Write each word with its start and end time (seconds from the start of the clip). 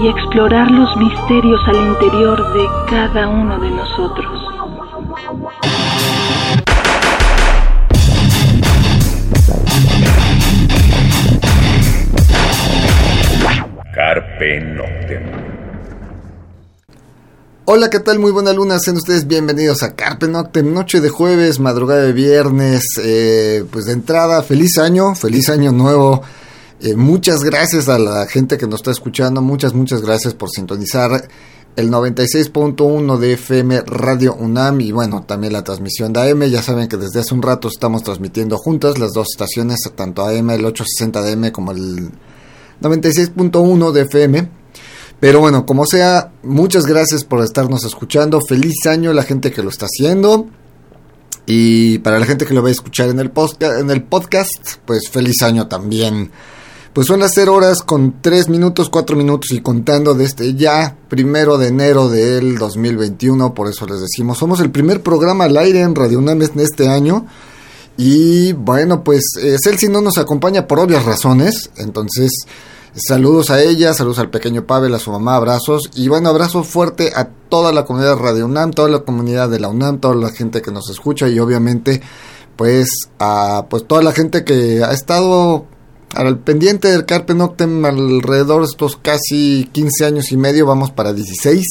y 0.00 0.08
explorar 0.08 0.70
los 0.70 0.96
misterios 0.96 1.60
al 1.66 1.76
interior 1.76 2.52
de 2.52 2.66
cada 2.88 3.28
uno 3.28 3.58
de 3.58 3.70
nosotros. 3.70 4.44
Carpe 13.92 14.60
Noctem. 14.60 15.22
Hola, 17.64 17.90
¿qué 17.90 17.98
tal? 17.98 18.20
Muy 18.20 18.30
buena 18.30 18.52
luna, 18.52 18.78
sean 18.78 18.96
ustedes 18.96 19.26
bienvenidos 19.26 19.82
a 19.82 19.96
Carpe 19.96 20.28
Noctem, 20.28 20.72
noche 20.72 21.00
de 21.00 21.08
jueves, 21.08 21.58
madrugada 21.58 22.02
de 22.02 22.12
viernes, 22.12 22.84
eh, 23.02 23.64
pues 23.70 23.86
de 23.86 23.92
entrada, 23.92 24.42
feliz 24.42 24.78
año, 24.78 25.16
feliz 25.16 25.50
año 25.50 25.72
nuevo, 25.72 26.22
eh, 26.80 26.94
muchas 26.94 27.40
gracias 27.40 27.88
a 27.88 27.98
la 27.98 28.26
gente 28.26 28.58
que 28.58 28.66
nos 28.66 28.80
está 28.80 28.90
escuchando, 28.90 29.42
muchas, 29.42 29.74
muchas 29.74 30.02
gracias 30.02 30.34
por 30.34 30.50
sintonizar 30.50 31.28
el 31.78 31.90
96.1 31.92 33.18
de 33.18 33.32
FM 33.34 33.82
Radio 33.82 34.34
UNAM 34.34 34.80
y 34.80 34.90
bueno, 34.90 35.22
también 35.22 35.52
la 35.52 35.62
transmisión 35.62 36.12
de 36.12 36.28
AM. 36.28 36.42
Ya 36.44 36.60
saben 36.60 36.88
que 36.88 36.96
desde 36.96 37.20
hace 37.20 37.34
un 37.34 37.40
rato 37.40 37.68
estamos 37.68 38.02
transmitiendo 38.02 38.58
juntas 38.58 38.98
las 38.98 39.12
dos 39.12 39.28
estaciones, 39.30 39.78
tanto 39.94 40.26
AM, 40.26 40.50
el 40.50 40.64
860 40.64 41.22
de 41.22 41.32
AM 41.32 41.50
como 41.52 41.70
el 41.70 42.10
96.1 42.82 43.92
de 43.92 44.00
FM. 44.02 44.48
Pero 45.20 45.38
bueno, 45.38 45.66
como 45.66 45.86
sea, 45.86 46.32
muchas 46.42 46.84
gracias 46.84 47.22
por 47.22 47.44
estarnos 47.44 47.84
escuchando. 47.84 48.40
Feliz 48.40 48.86
año 48.86 49.10
a 49.10 49.14
la 49.14 49.22
gente 49.22 49.52
que 49.52 49.62
lo 49.62 49.70
está 49.70 49.86
haciendo. 49.86 50.48
Y 51.46 51.98
para 52.00 52.18
la 52.18 52.26
gente 52.26 52.44
que 52.44 52.54
lo 52.54 52.62
va 52.62 52.70
a 52.70 52.72
escuchar 52.72 53.08
en 53.08 53.20
el, 53.20 53.30
en 53.60 53.90
el 53.90 54.02
podcast, 54.02 54.78
pues 54.84 55.08
feliz 55.08 55.42
año 55.42 55.68
también. 55.68 56.30
Pues 56.92 57.06
son 57.06 57.20
las 57.20 57.32
0 57.34 57.54
horas 57.54 57.82
con 57.82 58.20
3 58.20 58.48
minutos, 58.48 58.88
4 58.88 59.16
minutos 59.16 59.52
y 59.52 59.60
contando 59.60 60.14
desde 60.14 60.54
ya, 60.54 60.96
primero 61.08 61.58
de 61.58 61.68
enero 61.68 62.08
del 62.08 62.58
2021, 62.58 63.54
por 63.54 63.68
eso 63.68 63.86
les 63.86 64.00
decimos, 64.00 64.38
somos 64.38 64.60
el 64.60 64.70
primer 64.70 65.02
programa 65.02 65.44
al 65.44 65.56
aire 65.56 65.82
en 65.82 65.94
Radio 65.94 66.18
UNAM 66.18 66.42
en 66.42 66.60
este 66.60 66.88
año. 66.88 67.26
Y 67.96 68.52
bueno, 68.52 69.02
pues 69.02 69.24
eh, 69.42 69.56
Celsi 69.62 69.88
no 69.88 70.00
nos 70.00 70.18
acompaña 70.18 70.66
por 70.66 70.78
obvias 70.78 71.04
razones, 71.04 71.70
entonces 71.76 72.30
saludos 72.94 73.50
a 73.50 73.60
ella, 73.60 73.92
saludos 73.92 74.20
al 74.20 74.30
pequeño 74.30 74.66
Pavel, 74.66 74.94
a 74.94 74.98
su 74.98 75.10
mamá, 75.10 75.36
abrazos 75.36 75.90
y 75.94 76.08
bueno, 76.08 76.28
abrazo 76.28 76.62
fuerte 76.62 77.12
a 77.14 77.28
toda 77.48 77.72
la 77.72 77.84
comunidad 77.84 78.16
de 78.16 78.22
Radio 78.22 78.46
UNAM, 78.46 78.70
toda 78.70 78.88
la 78.88 79.00
comunidad 79.00 79.48
de 79.48 79.60
la 79.60 79.68
UNAM, 79.68 79.98
toda 79.98 80.14
la 80.14 80.30
gente 80.30 80.62
que 80.62 80.70
nos 80.70 80.88
escucha 80.90 81.28
y 81.28 81.38
obviamente 81.38 82.00
pues 82.56 82.88
a 83.18 83.66
pues 83.68 83.86
toda 83.86 84.02
la 84.02 84.12
gente 84.12 84.44
que 84.44 84.82
ha 84.82 84.92
estado 84.92 85.66
al 86.14 86.38
pendiente 86.38 86.88
del 86.88 87.04
Carpe 87.04 87.34
Noctem 87.34 87.84
alrededor 87.84 88.62
de 88.62 88.68
estos 88.68 88.96
casi 88.96 89.68
15 89.72 90.04
años 90.04 90.32
y 90.32 90.36
medio, 90.36 90.66
vamos 90.66 90.90
para 90.90 91.12
16. 91.12 91.64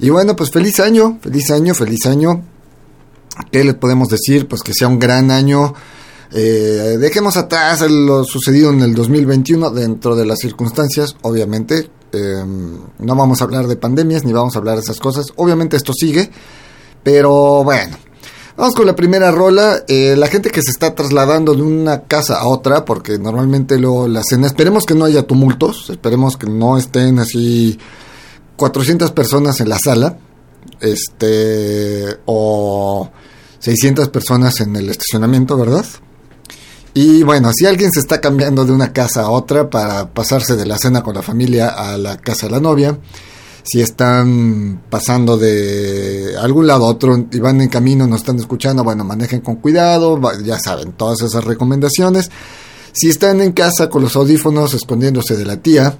Y 0.00 0.10
bueno, 0.10 0.34
pues 0.34 0.50
feliz 0.50 0.80
año, 0.80 1.18
feliz 1.22 1.50
año, 1.50 1.74
feliz 1.74 2.06
año. 2.06 2.42
¿Qué 3.50 3.64
les 3.64 3.74
podemos 3.74 4.08
decir? 4.08 4.48
Pues 4.48 4.62
que 4.62 4.74
sea 4.74 4.88
un 4.88 4.98
gran 4.98 5.30
año. 5.30 5.74
Eh, 6.32 6.96
dejemos 6.98 7.36
atrás 7.36 7.82
lo 7.88 8.24
sucedido 8.24 8.70
en 8.70 8.80
el 8.80 8.94
2021 8.94 9.70
dentro 9.70 10.16
de 10.16 10.26
las 10.26 10.38
circunstancias, 10.38 11.16
obviamente. 11.22 11.90
Em, 12.12 12.78
no 12.98 13.16
vamos 13.16 13.40
a 13.40 13.44
hablar 13.44 13.66
de 13.66 13.76
pandemias 13.76 14.24
ni 14.24 14.32
vamos 14.32 14.54
a 14.54 14.58
hablar 14.58 14.76
de 14.76 14.82
esas 14.82 14.98
cosas. 14.98 15.26
Obviamente 15.36 15.76
esto 15.76 15.92
sigue, 15.92 16.30
pero 17.02 17.64
bueno, 17.64 17.96
Vamos 18.56 18.74
con 18.74 18.86
la 18.86 18.94
primera 18.94 19.30
rola. 19.30 19.82
Eh, 19.88 20.14
la 20.16 20.26
gente 20.26 20.50
que 20.50 20.62
se 20.62 20.70
está 20.70 20.94
trasladando 20.94 21.54
de 21.54 21.62
una 21.62 22.02
casa 22.02 22.38
a 22.38 22.46
otra, 22.46 22.84
porque 22.84 23.18
normalmente 23.18 23.78
lo, 23.78 24.06
la 24.08 24.22
cena, 24.22 24.46
esperemos 24.46 24.84
que 24.84 24.94
no 24.94 25.06
haya 25.06 25.22
tumultos, 25.22 25.88
esperemos 25.88 26.36
que 26.36 26.48
no 26.48 26.76
estén 26.76 27.18
así 27.18 27.78
400 28.56 29.10
personas 29.12 29.60
en 29.60 29.68
la 29.70 29.78
sala, 29.78 30.18
este, 30.80 32.18
o 32.26 33.10
600 33.58 34.10
personas 34.10 34.60
en 34.60 34.76
el 34.76 34.90
estacionamiento, 34.90 35.56
¿verdad? 35.56 35.86
Y 36.94 37.22
bueno, 37.22 37.50
si 37.54 37.64
alguien 37.64 37.90
se 37.90 38.00
está 38.00 38.20
cambiando 38.20 38.66
de 38.66 38.72
una 38.72 38.92
casa 38.92 39.22
a 39.22 39.30
otra 39.30 39.70
para 39.70 40.10
pasarse 40.10 40.56
de 40.56 40.66
la 40.66 40.76
cena 40.76 41.02
con 41.02 41.14
la 41.14 41.22
familia 41.22 41.68
a 41.68 41.96
la 41.96 42.18
casa 42.18 42.46
de 42.46 42.52
la 42.52 42.60
novia, 42.60 42.98
si 43.62 43.80
están 43.80 44.82
pasando 44.90 45.36
de 45.36 46.36
algún 46.40 46.66
lado 46.66 46.86
a 46.86 46.88
otro 46.88 47.26
y 47.30 47.38
van 47.38 47.60
en 47.60 47.68
camino, 47.68 48.06
no 48.06 48.16
están 48.16 48.38
escuchando, 48.38 48.82
bueno, 48.82 49.04
manejen 49.04 49.40
con 49.40 49.56
cuidado, 49.56 50.20
ya 50.42 50.58
saben, 50.58 50.92
todas 50.92 51.22
esas 51.22 51.44
recomendaciones. 51.44 52.30
Si 52.92 53.08
están 53.08 53.40
en 53.40 53.52
casa 53.52 53.88
con 53.88 54.02
los 54.02 54.16
audífonos 54.16 54.74
escondiéndose 54.74 55.36
de 55.36 55.44
la 55.44 55.56
tía, 55.58 55.96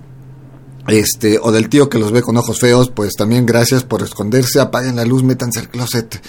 este, 0.88 1.38
o 1.40 1.52
del 1.52 1.68
tío 1.68 1.88
que 1.88 1.98
los 1.98 2.10
ve 2.10 2.22
con 2.22 2.36
ojos 2.36 2.58
feos, 2.58 2.90
pues 2.90 3.14
también 3.14 3.46
gracias 3.46 3.84
por 3.84 4.02
esconderse, 4.02 4.60
apaguen 4.60 4.96
la 4.96 5.04
luz, 5.04 5.22
métanse 5.22 5.60
al 5.60 5.68
closet. 5.68 6.20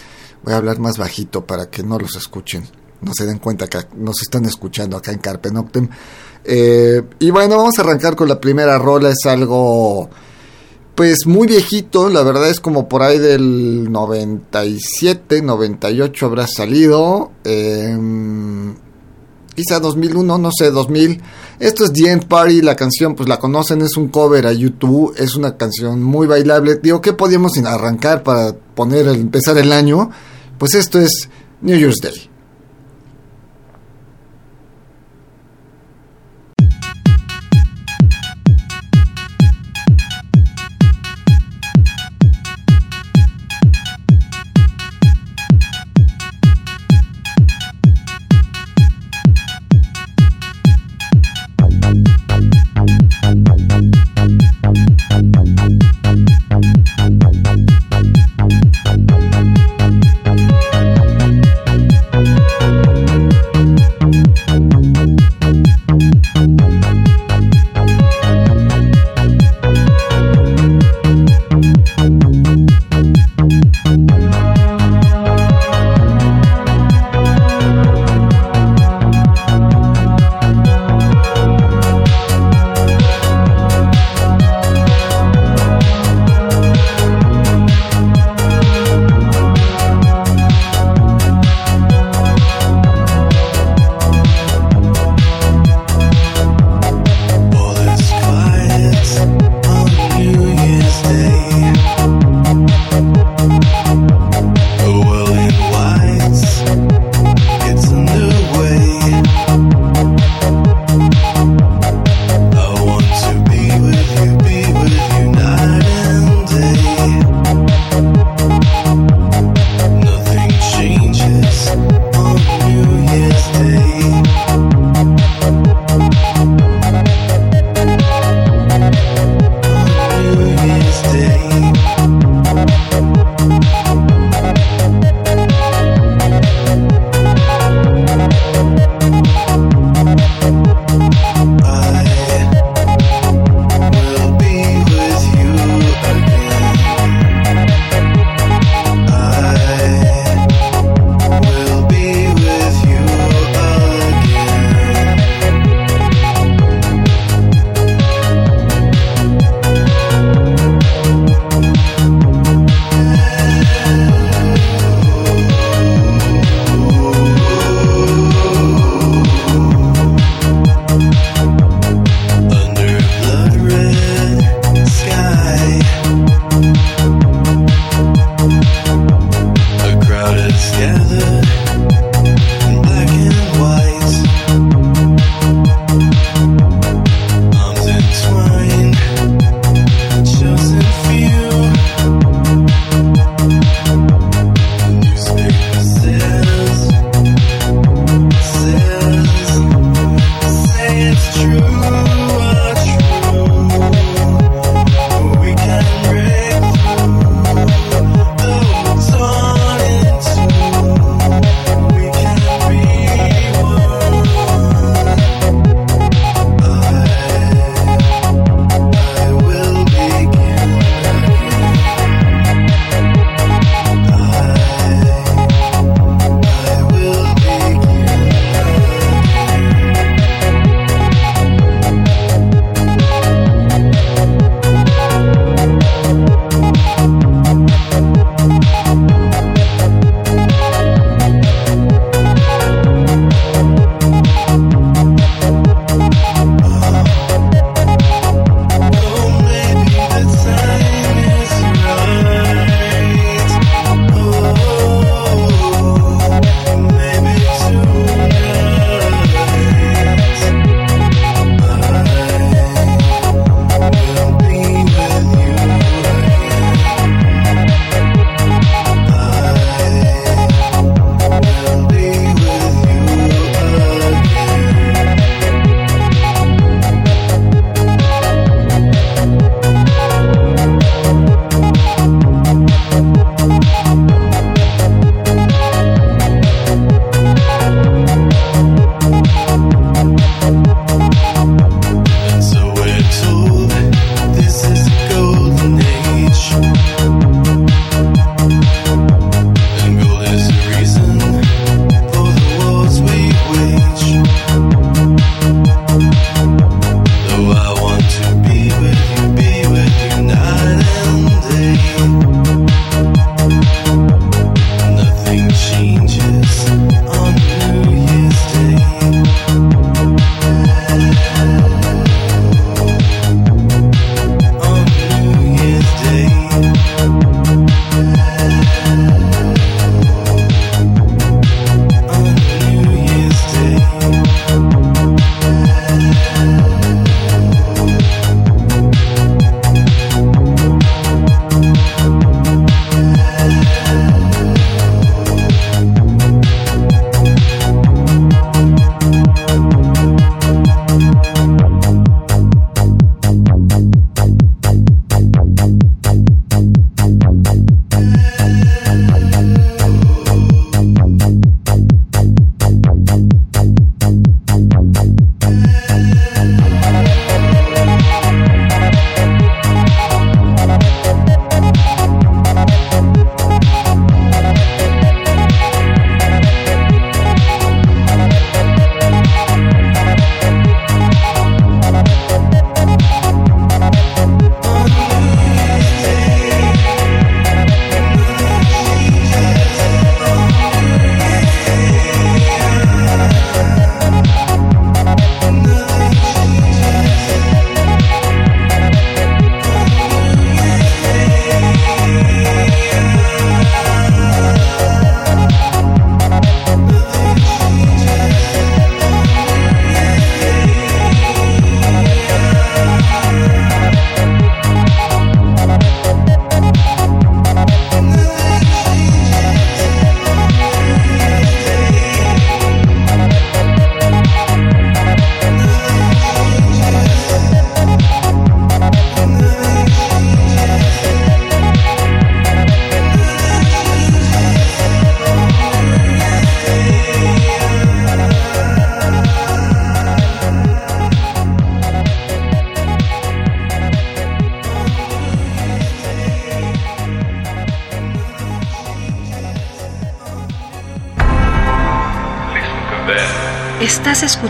Voy 0.44 0.53
a 0.53 0.57
hablar 0.57 0.79
más 0.79 0.97
bajito 0.97 1.45
para 1.45 1.69
que 1.69 1.83
no 1.83 1.97
los 1.97 2.15
escuchen, 2.15 2.63
no 3.01 3.13
se 3.13 3.25
den 3.25 3.39
cuenta 3.39 3.67
que 3.67 3.79
nos 3.97 4.21
están 4.21 4.45
escuchando 4.45 4.97
acá 4.97 5.11
en 5.11 5.19
Carpe 5.19 5.51
Noctem. 5.51 5.89
Eh, 6.45 7.01
y 7.19 7.31
bueno, 7.31 7.57
vamos 7.57 7.79
a 7.79 7.81
arrancar 7.81 8.15
con 8.15 8.27
la 8.27 8.39
primera 8.39 8.77
rola, 8.77 9.09
es 9.09 9.25
algo 9.25 10.09
pues 10.95 11.25
muy 11.25 11.47
viejito, 11.47 12.09
la 12.09 12.21
verdad 12.23 12.49
es 12.49 12.59
como 12.59 12.87
por 12.87 13.01
ahí 13.01 13.17
del 13.17 13.91
97, 13.91 15.41
98 15.41 16.25
habrá 16.25 16.45
salido. 16.47 17.31
Eh, 17.43 17.97
quizá 19.55 19.79
2001, 19.79 20.37
no 20.37 20.49
sé, 20.51 20.71
2000. 20.71 21.21
Esto 21.59 21.85
es 21.85 21.93
The 21.93 22.11
End 22.11 22.27
Party, 22.27 22.61
la 22.61 22.75
canción, 22.75 23.15
pues 23.15 23.29
la 23.29 23.39
conocen, 23.39 23.81
es 23.81 23.97
un 23.97 24.09
cover 24.09 24.45
a 24.47 24.53
YouTube, 24.53 25.13
es 25.17 25.35
una 25.35 25.57
canción 25.57 26.03
muy 26.03 26.27
bailable. 26.27 26.75
Digo, 26.75 27.01
¿qué 27.01 27.13
podíamos 27.13 27.57
arrancar 27.57 28.23
para 28.23 28.53
poner, 28.53 29.07
empezar 29.07 29.57
el 29.57 29.71
año? 29.71 30.09
Pues 30.57 30.75
esto 30.75 30.99
es 30.99 31.29
New 31.61 31.77
Year's 31.77 32.01
Day. 32.01 32.32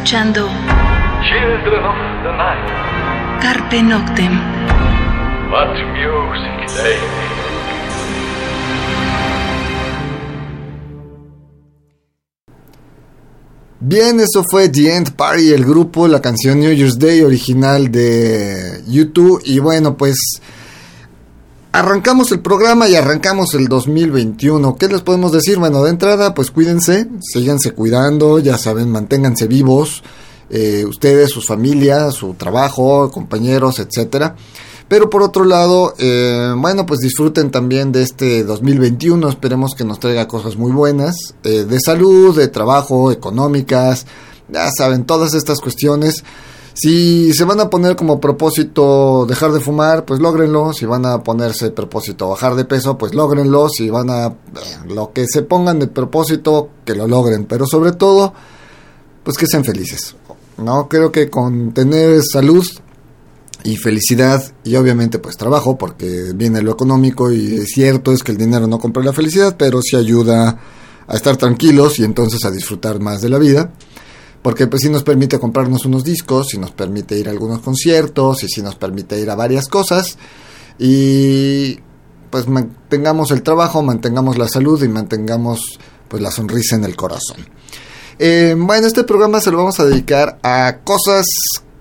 Escuchando 0.04 0.50
Children 1.24 1.86
of 1.86 1.96
the 2.24 2.32
Night. 2.36 3.42
Carpe 3.42 3.82
Noctem. 3.82 4.34
What 5.50 5.74
music 5.94 6.68
they. 6.76 7.00
Bien, 13.80 14.20
eso 14.20 14.44
fue 14.50 14.68
The 14.68 14.94
End 14.94 15.12
Party, 15.16 15.54
el 15.54 15.64
grupo, 15.64 16.08
la 16.10 16.22
canción 16.22 16.60
New 16.60 16.74
Year's 16.74 17.00
Day 17.00 17.22
original 17.22 17.90
de 17.90 18.82
YouTube. 18.88 19.42
Y 19.46 19.60
bueno, 19.60 19.96
pues 19.96 20.18
arrancamos 21.94 22.32
el 22.32 22.40
programa 22.40 22.90
y 22.90 22.96
arrancamos 22.96 23.54
el 23.54 23.68
2021. 23.68 24.78
¿Qué 24.78 24.88
les 24.88 25.02
podemos 25.02 25.32
decir? 25.32 25.60
Bueno, 25.60 25.84
de 25.84 25.92
entrada, 25.92 26.34
pues 26.34 26.50
cuídense, 26.50 27.08
síganse 27.22 27.70
cuidando, 27.74 28.40
ya 28.40 28.58
saben, 28.58 28.90
manténganse 28.90 29.46
vivos. 29.46 30.02
eh, 30.50 30.86
ustedes, 30.86 31.30
sus 31.30 31.46
familias, 31.46 32.16
su 32.16 32.34
trabajo, 32.34 33.12
compañeros, 33.12 33.78
etcétera. 33.78 34.36
Pero 34.88 35.08
por 35.12 35.22
otro 35.22 35.46
lado, 35.46 35.94
eh, 36.00 36.52
bueno, 36.58 36.88
pues 36.88 37.00
disfruten 37.00 37.52
también 37.52 37.92
de 37.92 38.02
este 38.02 38.44
2021. 38.44 39.30
Esperemos 39.30 39.76
que 39.76 39.84
nos 39.84 40.00
traiga 40.00 40.28
cosas 40.28 40.56
muy 40.58 40.72
buenas, 40.72 41.36
eh, 41.44 41.64
de 41.64 41.80
salud, 41.80 42.36
de 42.36 42.48
trabajo, 42.48 43.12
económicas, 43.12 44.08
ya 44.50 44.72
saben, 44.76 45.06
todas 45.06 45.36
estas 45.36 45.60
cuestiones. 45.60 46.24
Si 46.74 47.34
se 47.34 47.44
van 47.44 47.60
a 47.60 47.70
poner 47.70 47.96
como 47.96 48.20
propósito 48.20 49.26
dejar 49.28 49.52
de 49.52 49.60
fumar, 49.60 50.06
pues 50.06 50.20
lógrenlo. 50.20 50.74
Si 50.74 50.86
van 50.86 51.06
a 51.06 51.22
ponerse 51.22 51.70
propósito 51.70 52.30
bajar 52.30 52.56
de 52.56 52.66
peso, 52.66 52.98
pues 52.98 53.14
lógrenlo. 53.14 53.70
Si 53.70 53.90
van 53.90 54.10
a 54.10 54.28
eh, 54.28 54.34
lo 54.88 55.14
que 55.14 55.26
se 55.28 55.44
pongan 55.44 55.80
de 55.80 55.88
propósito, 55.88 56.70
que 56.84 56.96
lo 56.96 57.08
logren. 57.08 57.46
Pero 57.46 57.68
sobre 57.68 57.92
todo, 57.92 58.34
pues 59.24 59.38
que 59.38 59.46
sean 59.46 59.64
felices. 59.64 60.16
No 60.58 60.88
creo 60.90 61.12
que 61.12 61.30
con 61.30 61.74
tener 61.74 62.22
salud 62.24 62.66
y 63.64 63.78
felicidad 63.78 64.44
y 64.64 64.76
obviamente 64.76 65.20
pues 65.20 65.38
trabajo 65.38 65.78
porque 65.78 66.34
viene 66.36 66.62
lo 66.62 66.72
económico 66.72 67.32
y 67.32 67.56
es 67.56 67.70
cierto 67.70 68.12
es 68.12 68.22
que 68.22 68.34
el 68.34 68.38
dinero 68.38 68.68
no 68.68 68.78
compra 68.78 69.02
la 69.04 69.14
felicidad 69.14 69.56
pero 69.58 69.82
sí 69.82 69.96
ayuda 69.96 70.60
a 71.08 71.16
estar 71.16 71.38
tranquilos 71.38 71.98
y 71.98 72.04
entonces 72.04 72.44
a 72.44 72.52
disfrutar 72.52 73.00
más 73.00 73.22
de 73.22 73.30
la 73.30 73.38
vida 73.38 73.72
porque 74.44 74.68
pues 74.68 74.84
sí 74.84 74.90
nos 74.90 75.04
permite 75.04 75.40
comprarnos 75.40 75.86
unos 75.86 76.04
discos, 76.04 76.50
sí 76.52 76.60
nos 76.60 76.72
permite 76.72 77.18
ir 77.18 77.30
a 77.30 77.32
algunos 77.32 77.62
conciertos 77.62 78.44
y 78.44 78.50
sí 78.50 78.62
nos 78.62 78.76
permite 78.76 79.20
ir 79.20 79.30
a 79.32 79.36
varias 79.36 79.68
cosas 79.68 80.18
y 80.78 81.80
pues 82.30 82.48
mantengamos 82.48 83.32
el 83.32 83.42
trabajo, 83.42 83.82
mantengamos 83.82 84.38
la 84.38 84.48
salud 84.48 84.84
y 84.84 84.90
mantengamos 84.90 85.80
pues 86.08 86.22
la 86.22 86.30
sonrisa 86.30 86.76
en 86.76 86.84
el 86.84 86.96
corazón. 86.96 87.38
Eh, 88.20 88.56
bueno, 88.58 88.86
este 88.86 89.04
programa 89.04 89.40
se 89.40 89.50
lo 89.50 89.58
vamos 89.58 89.80
a 89.80 89.86
dedicar 89.86 90.40
a 90.44 90.80
cosas 90.84 91.26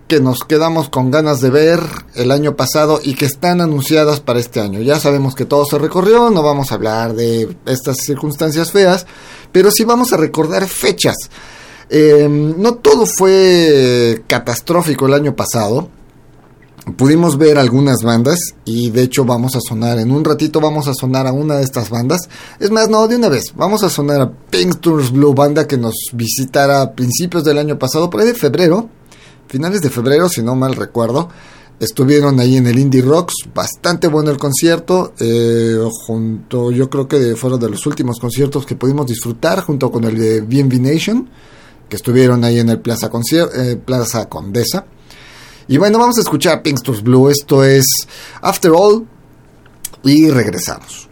que 0.09 0.21
nos 0.21 0.41
quedamos 0.41 0.89
con 0.89 1.11
ganas 1.11 1.41
de 1.41 1.51
ver 1.51 1.81
el 2.15 2.31
año 2.31 2.55
pasado 2.55 3.01
y 3.03 3.15
que 3.15 3.25
están 3.25 3.61
anunciadas 3.61 4.21
para 4.21 4.41
este 4.41 4.61
año. 4.61 4.81
Ya 4.81 5.01
sabemos 5.01 5.35
que 5.35 5.47
todo 5.47 5.65
se 5.65 5.79
recorrió, 5.79 6.31
no 6.31 6.43
vamos 6.43 6.71
a 6.71 6.75
hablar 6.75 7.15
de 7.15 7.57
estas 7.67 7.97
circunstancias 7.99 8.73
feas, 8.73 9.07
pero 9.53 9.71
sí 9.71 9.85
vamos 9.85 10.13
a 10.13 10.19
recordar 10.19 10.67
fechas. 10.69 11.17
Eh, 11.95 12.27
no 12.27 12.77
todo 12.77 13.05
fue 13.05 14.25
catastrófico 14.27 15.07
el 15.07 15.13
año 15.13 15.37
pasado. 15.37 15.91
Pudimos 16.97 17.37
ver 17.37 17.59
algunas 17.59 17.99
bandas 18.03 18.39
y 18.65 18.91
de 18.91 19.03
hecho 19.03 19.27
vamos 19.27 19.55
a 19.57 19.61
sonar, 19.61 19.99
en 19.99 20.11
un 20.11 20.25
ratito 20.25 20.59
vamos 20.59 20.89
a 20.89 20.95
sonar 20.95 21.27
a 21.27 21.33
una 21.33 21.57
de 21.57 21.65
estas 21.65 21.91
bandas. 21.91 22.31
Es 22.59 22.71
más, 22.71 22.89
no, 22.89 23.07
de 23.09 23.17
una 23.17 23.29
vez, 23.29 23.53
vamos 23.55 23.83
a 23.85 23.91
sonar 23.91 24.23
a 24.23 24.33
Tours 24.81 25.13
Blue, 25.13 25.35
banda 25.35 25.67
que 25.69 25.77
nos 25.77 25.95
visitara 26.15 26.81
a 26.81 26.93
principios 26.93 27.45
del 27.45 27.59
año 27.59 27.79
pasado, 27.79 28.09
por 28.09 28.23
ahí 28.23 28.29
de 28.29 28.35
febrero, 28.35 28.89
finales 29.47 29.83
de 29.83 29.91
febrero, 29.91 30.31
si 30.31 30.43
no 30.43 30.57
mal 30.57 30.75
recuerdo. 30.75 31.29
Estuvieron 31.79 32.41
ahí 32.41 32.57
en 32.57 32.67
el 32.69 32.79
Indie 32.79 33.03
Rocks, 33.03 33.35
bastante 33.55 34.09
bueno 34.09 34.31
el 34.31 34.39
concierto, 34.39 35.13
eh, 35.21 35.77
junto, 36.07 36.71
yo 36.71 36.89
creo 36.89 37.07
que 37.07 37.37
fueron 37.37 37.61
de 37.61 37.69
los 37.69 37.85
últimos 37.85 38.19
conciertos 38.19 38.65
que 38.65 38.77
pudimos 38.77 39.07
disfrutar, 39.07 39.61
junto 39.61 39.93
con 39.93 40.05
el 40.05 40.17
de 40.17 40.41
BNB 40.41 40.81
Nation, 40.81 41.29
que 41.93 41.97
estuvieron 41.97 42.43
ahí 42.43 42.59
en 42.59 42.71
el 42.71 42.81
Plaza, 42.81 43.11
eh, 43.55 43.77
Plaza 43.77 44.27
Condesa. 44.27 44.87
Y 45.69 45.77
bueno, 45.77 45.99
vamos 45.99 46.17
a 46.17 46.23
escuchar 46.23 46.63
Pinksters 46.63 47.03
Blue, 47.03 47.29
esto 47.29 47.63
es 47.65 47.85
After 48.41 48.71
All, 48.75 49.07
y 50.03 50.31
regresamos. 50.31 51.11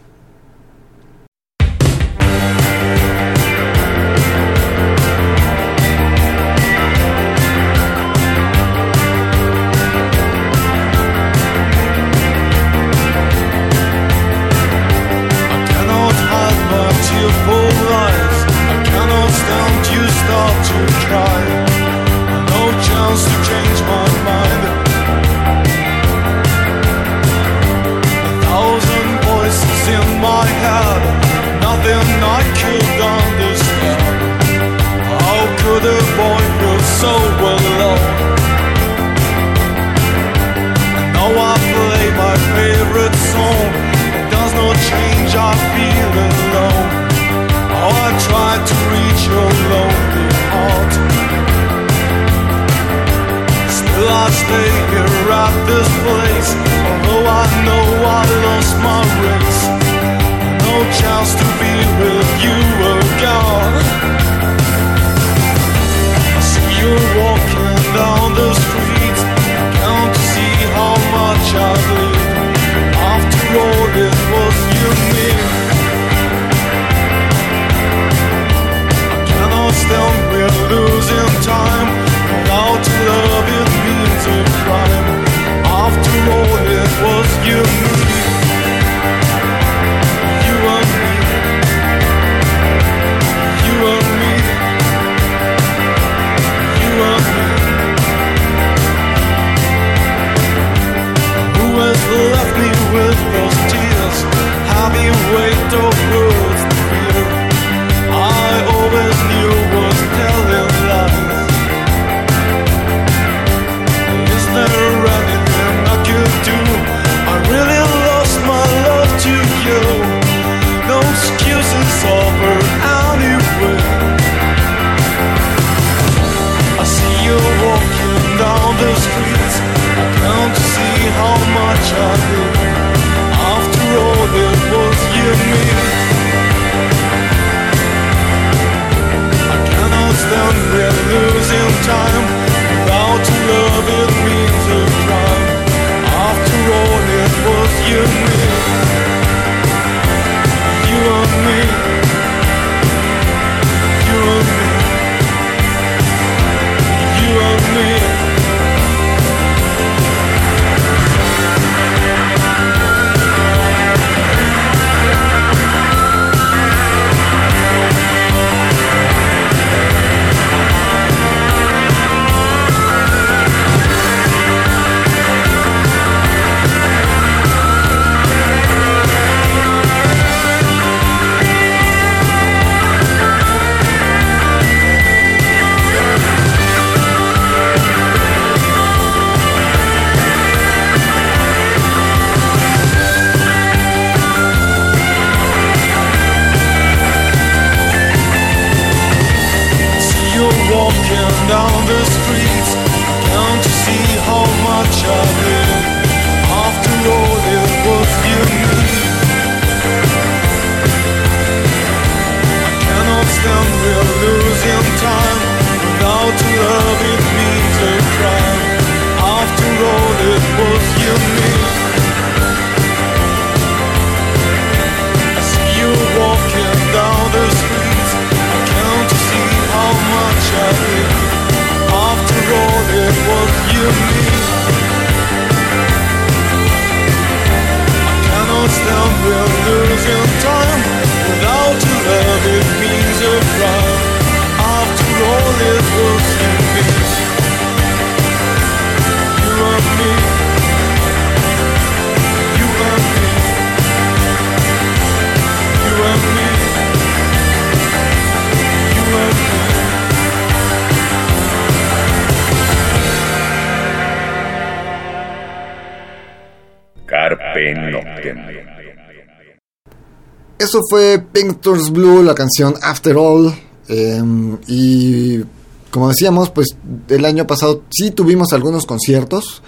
Eso 270.71 270.79
fue 270.89 271.19
Pictures 271.19 271.91
Blue, 271.91 272.23
la 272.23 272.33
canción 272.33 272.75
After 272.81 273.17
All. 273.17 273.53
eh, 273.89 274.23
y 274.67 275.41
como 275.89 276.07
decíamos, 276.07 276.49
pues 276.49 276.77
el 277.09 277.25
año 277.25 277.45
pasado 277.45 277.83
sí 277.89 278.11
tuvimos 278.11 278.53
algunos 278.53 278.85
conciertos 278.85 279.61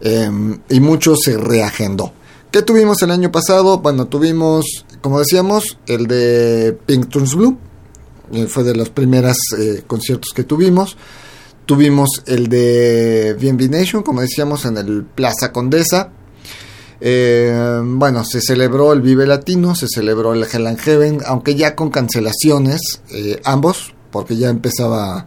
eh, 0.00 0.28
y 0.68 0.80
mucho 0.80 1.14
se 1.14 1.36
reagendó. 1.36 2.12
¿Qué 2.50 2.62
tuvimos 2.62 3.00
el 3.02 3.12
año 3.12 3.30
pasado? 3.30 3.78
Bueno, 3.78 4.08
tuvimos, 4.08 4.64
como 5.00 5.20
decíamos, 5.20 5.78
el 5.86 6.08
de 6.08 6.76
Pictures 6.84 7.36
Blue. 7.36 7.56
eh, 8.32 8.48
fue 8.48 8.64
de 8.64 8.74
los 8.74 8.90
primeros 8.90 9.36
eh, 9.56 9.84
conciertos 9.86 10.32
que 10.34 10.42
tuvimos. 10.42 10.96
Tuvimos 11.64 12.24
el 12.26 12.48
de 12.48 13.36
BNB 13.40 13.70
Nation, 13.70 14.02
como 14.02 14.20
decíamos, 14.20 14.64
en 14.64 14.78
el 14.78 15.04
Plaza 15.04 15.52
Condesa. 15.52 16.10
Eh, 17.00 17.80
bueno, 17.82 18.24
se 18.24 18.40
celebró 18.40 18.92
el 18.92 19.00
Vive 19.00 19.26
Latino, 19.26 19.74
se 19.74 19.88
celebró 19.88 20.34
el 20.34 20.44
Hell 20.44 20.76
Heaven, 20.76 21.20
aunque 21.26 21.54
ya 21.54 21.74
con 21.74 21.90
cancelaciones, 21.90 23.00
eh, 23.10 23.40
ambos, 23.44 23.94
porque 24.10 24.36
ya 24.36 24.50
empezaba 24.50 25.26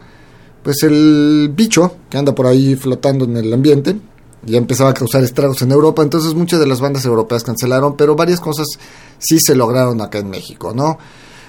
pues 0.62 0.83
el 0.83 1.51
bicho 1.53 1.97
que 2.09 2.17
anda 2.17 2.33
por 2.33 2.47
ahí 2.47 2.75
flotando 2.75 3.25
en 3.25 3.38
el 3.38 3.51
ambiente, 3.51 3.97
ya 4.45 4.57
empezaba 4.57 4.91
a 4.91 4.93
causar 4.93 5.23
estragos 5.23 5.62
en 5.62 5.71
Europa, 5.71 6.01
entonces 6.03 6.33
muchas 6.36 6.59
de 6.59 6.67
las 6.67 6.79
bandas 6.79 7.05
europeas 7.05 7.43
cancelaron, 7.43 7.97
pero 7.97 8.15
varias 8.15 8.39
cosas 8.39 8.67
sí 9.17 9.39
se 9.39 9.55
lograron 9.55 9.99
acá 9.99 10.19
en 10.19 10.29
México, 10.29 10.73
¿no? 10.73 10.97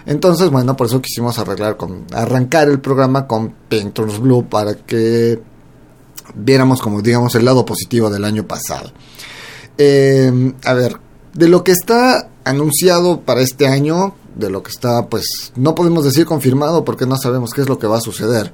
Entonces, 0.06 0.50
bueno, 0.50 0.76
por 0.76 0.87
eso 0.87 1.00
quisimos 1.00 1.38
arreglar 1.38 1.76
con 1.76 2.04
arrancar 2.12 2.68
el 2.68 2.80
programa 2.80 3.26
con 3.26 3.54
Painters 3.68 4.18
Blue 4.18 4.46
para 4.48 4.74
que 4.74 5.40
viéramos 6.34 6.80
como 6.80 7.00
digamos 7.00 7.34
el 7.34 7.44
lado 7.44 7.64
positivo 7.64 8.10
del 8.10 8.24
año 8.24 8.46
pasado. 8.46 8.92
Eh, 9.78 10.52
a 10.64 10.74
ver, 10.74 10.96
de 11.34 11.48
lo 11.48 11.64
que 11.64 11.72
está 11.72 12.28
anunciado 12.44 13.20
para 13.22 13.40
este 13.40 13.66
año, 13.66 14.14
de 14.37 14.50
lo 14.50 14.62
que 14.62 14.70
está, 14.70 15.06
pues, 15.08 15.52
no 15.56 15.74
podemos 15.74 16.04
decir 16.04 16.26
confirmado 16.26 16.84
porque 16.84 17.06
no 17.06 17.16
sabemos 17.16 17.50
qué 17.50 17.62
es 17.62 17.68
lo 17.68 17.78
que 17.78 17.87
va 17.87 17.98
a 17.98 18.00
suceder. 18.00 18.52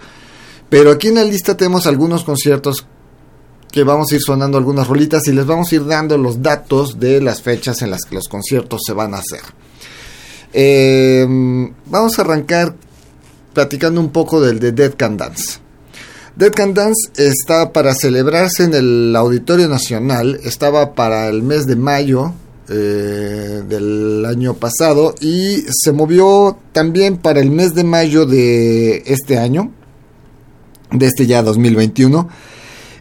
Pero 0.68 0.92
aquí 0.92 1.09
en 1.09 1.16
la 1.16 1.24
lista 1.24 1.56
tenemos 1.56 1.87
algunos 1.87 2.24
conciertos 2.24 2.87
que 3.72 3.85
vamos 3.85 4.11
a 4.11 4.14
ir 4.16 4.20
sonando 4.20 4.59
algunas 4.59 4.88
rolitas 4.88 5.26
y 5.28 5.33
les 5.33 5.46
vamos 5.46 5.70
a 5.70 5.74
ir 5.74 5.87
dando 5.87 6.18
los 6.18 6.42
datos 6.42 6.98
de 6.98 7.20
las 7.20 7.42
fechas 7.42 7.83
en 7.83 7.90
las 7.90 8.02
que 8.02 8.16
los 8.16 8.28
conciertos 8.28 8.83
se 8.85 8.92
van 8.92 9.14
a 9.14 9.18
hacer. 9.18 9.42
Eh, 10.52 11.26
vamos 11.87 12.18
a 12.18 12.22
arrancar 12.22 12.74
platicando 13.52 14.00
un 14.00 14.11
poco 14.11 14.40
del 14.40 14.59
de 14.59 14.72
Dead 14.72 14.94
Can 14.96 15.16
Dance. 15.16 15.61
Dead 16.40 16.53
Can 16.53 16.72
Dance 16.72 17.11
está 17.18 17.70
para 17.70 17.94
celebrarse 17.94 18.64
en 18.64 18.72
el 18.72 19.14
Auditorio 19.14 19.68
Nacional, 19.68 20.40
estaba 20.42 20.94
para 20.94 21.29
el 21.29 21.42
mes 21.42 21.66
de 21.66 21.76
mayo 21.76 22.33
eh, 22.70 23.62
del 23.68 24.24
año 24.24 24.55
pasado 24.55 25.14
y 25.20 25.66
se 25.70 25.92
movió 25.92 26.57
también 26.72 27.18
para 27.18 27.40
el 27.40 27.50
mes 27.50 27.74
de 27.74 27.85
mayo 27.85 28.24
de 28.24 29.03
este 29.05 29.37
año, 29.37 29.70
de 30.90 31.09
este 31.09 31.26
ya 31.26 31.42
2021. 31.42 32.26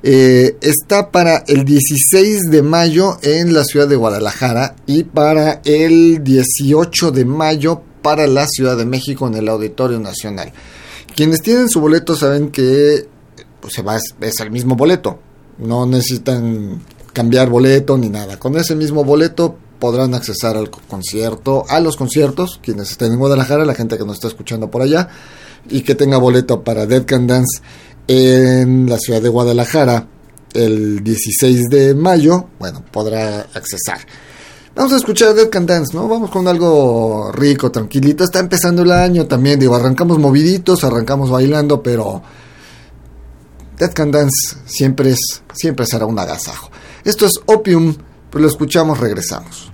Eh, 0.03 0.57
está 0.59 1.09
para 1.09 1.45
el 1.47 1.63
16 1.63 2.51
de 2.51 2.61
mayo 2.61 3.19
en 3.21 3.53
la 3.53 3.63
ciudad 3.63 3.87
de 3.87 3.95
Guadalajara 3.95 4.75
y 4.85 5.03
para 5.05 5.61
el 5.63 6.25
18 6.25 7.11
de 7.11 7.23
mayo 7.23 7.83
para 8.01 8.27
la 8.27 8.45
Ciudad 8.49 8.75
de 8.75 8.83
México 8.83 9.29
en 9.29 9.35
el 9.35 9.47
Auditorio 9.47 9.97
Nacional. 9.97 10.51
Quienes 11.15 11.41
tienen 11.41 11.69
su 11.69 11.79
boleto 11.79 12.17
saben 12.17 12.49
que 12.49 13.07
pues, 13.61 13.73
se 13.73 13.81
va, 13.81 13.97
es 13.97 14.39
el 14.39 14.51
mismo 14.51 14.75
boleto. 14.75 15.19
No 15.57 15.85
necesitan 15.85 16.81
cambiar 17.13 17.49
boleto 17.49 17.97
ni 17.97 18.09
nada. 18.09 18.37
Con 18.37 18.55
ese 18.57 18.75
mismo 18.75 19.03
boleto 19.03 19.55
podrán 19.79 20.13
accesar 20.13 20.57
al 20.57 20.69
concierto, 20.69 21.65
a 21.67 21.79
los 21.79 21.95
conciertos, 21.95 22.59
quienes 22.61 22.91
estén 22.91 23.13
en 23.13 23.19
Guadalajara, 23.19 23.65
la 23.65 23.75
gente 23.75 23.97
que 23.97 24.05
nos 24.05 24.15
está 24.15 24.27
escuchando 24.27 24.69
por 24.69 24.81
allá, 24.81 25.07
y 25.69 25.81
que 25.81 25.95
tenga 25.95 26.17
boleto 26.17 26.63
para 26.63 26.85
Dead 26.85 27.05
Can 27.05 27.27
Dance 27.27 27.61
en 28.07 28.89
la 28.89 28.97
ciudad 28.97 29.21
de 29.21 29.29
Guadalajara 29.29 30.07
el 30.53 31.03
16 31.03 31.69
de 31.69 31.93
mayo, 31.93 32.47
bueno, 32.59 32.83
podrá 32.91 33.41
accesar. 33.41 33.99
Vamos 34.75 34.93
a 34.93 34.97
escuchar 34.97 35.33
Dead 35.33 35.49
Can 35.49 35.65
Dance, 35.65 35.95
¿no? 35.95 36.07
Vamos 36.07 36.29
con 36.29 36.47
algo 36.47 37.31
rico, 37.33 37.71
tranquilito. 37.71 38.23
Está 38.23 38.39
empezando 38.39 38.83
el 38.83 38.91
año 38.91 39.25
también, 39.27 39.59
digo, 39.59 39.75
arrancamos 39.75 40.19
moviditos, 40.19 40.83
arrancamos 40.83 41.29
bailando, 41.29 41.83
pero 41.83 42.21
Dead 43.79 43.93
Can 43.93 44.11
Dance 44.11 44.57
siempre 44.65 45.11
es 45.11 45.41
siempre 45.53 45.85
será 45.85 46.05
un 46.05 46.19
agasajo. 46.19 46.69
Esto 47.05 47.25
es 47.25 47.39
Opium, 47.45 47.95
pues 48.29 48.41
lo 48.41 48.47
escuchamos, 48.49 48.99
regresamos. 48.99 49.71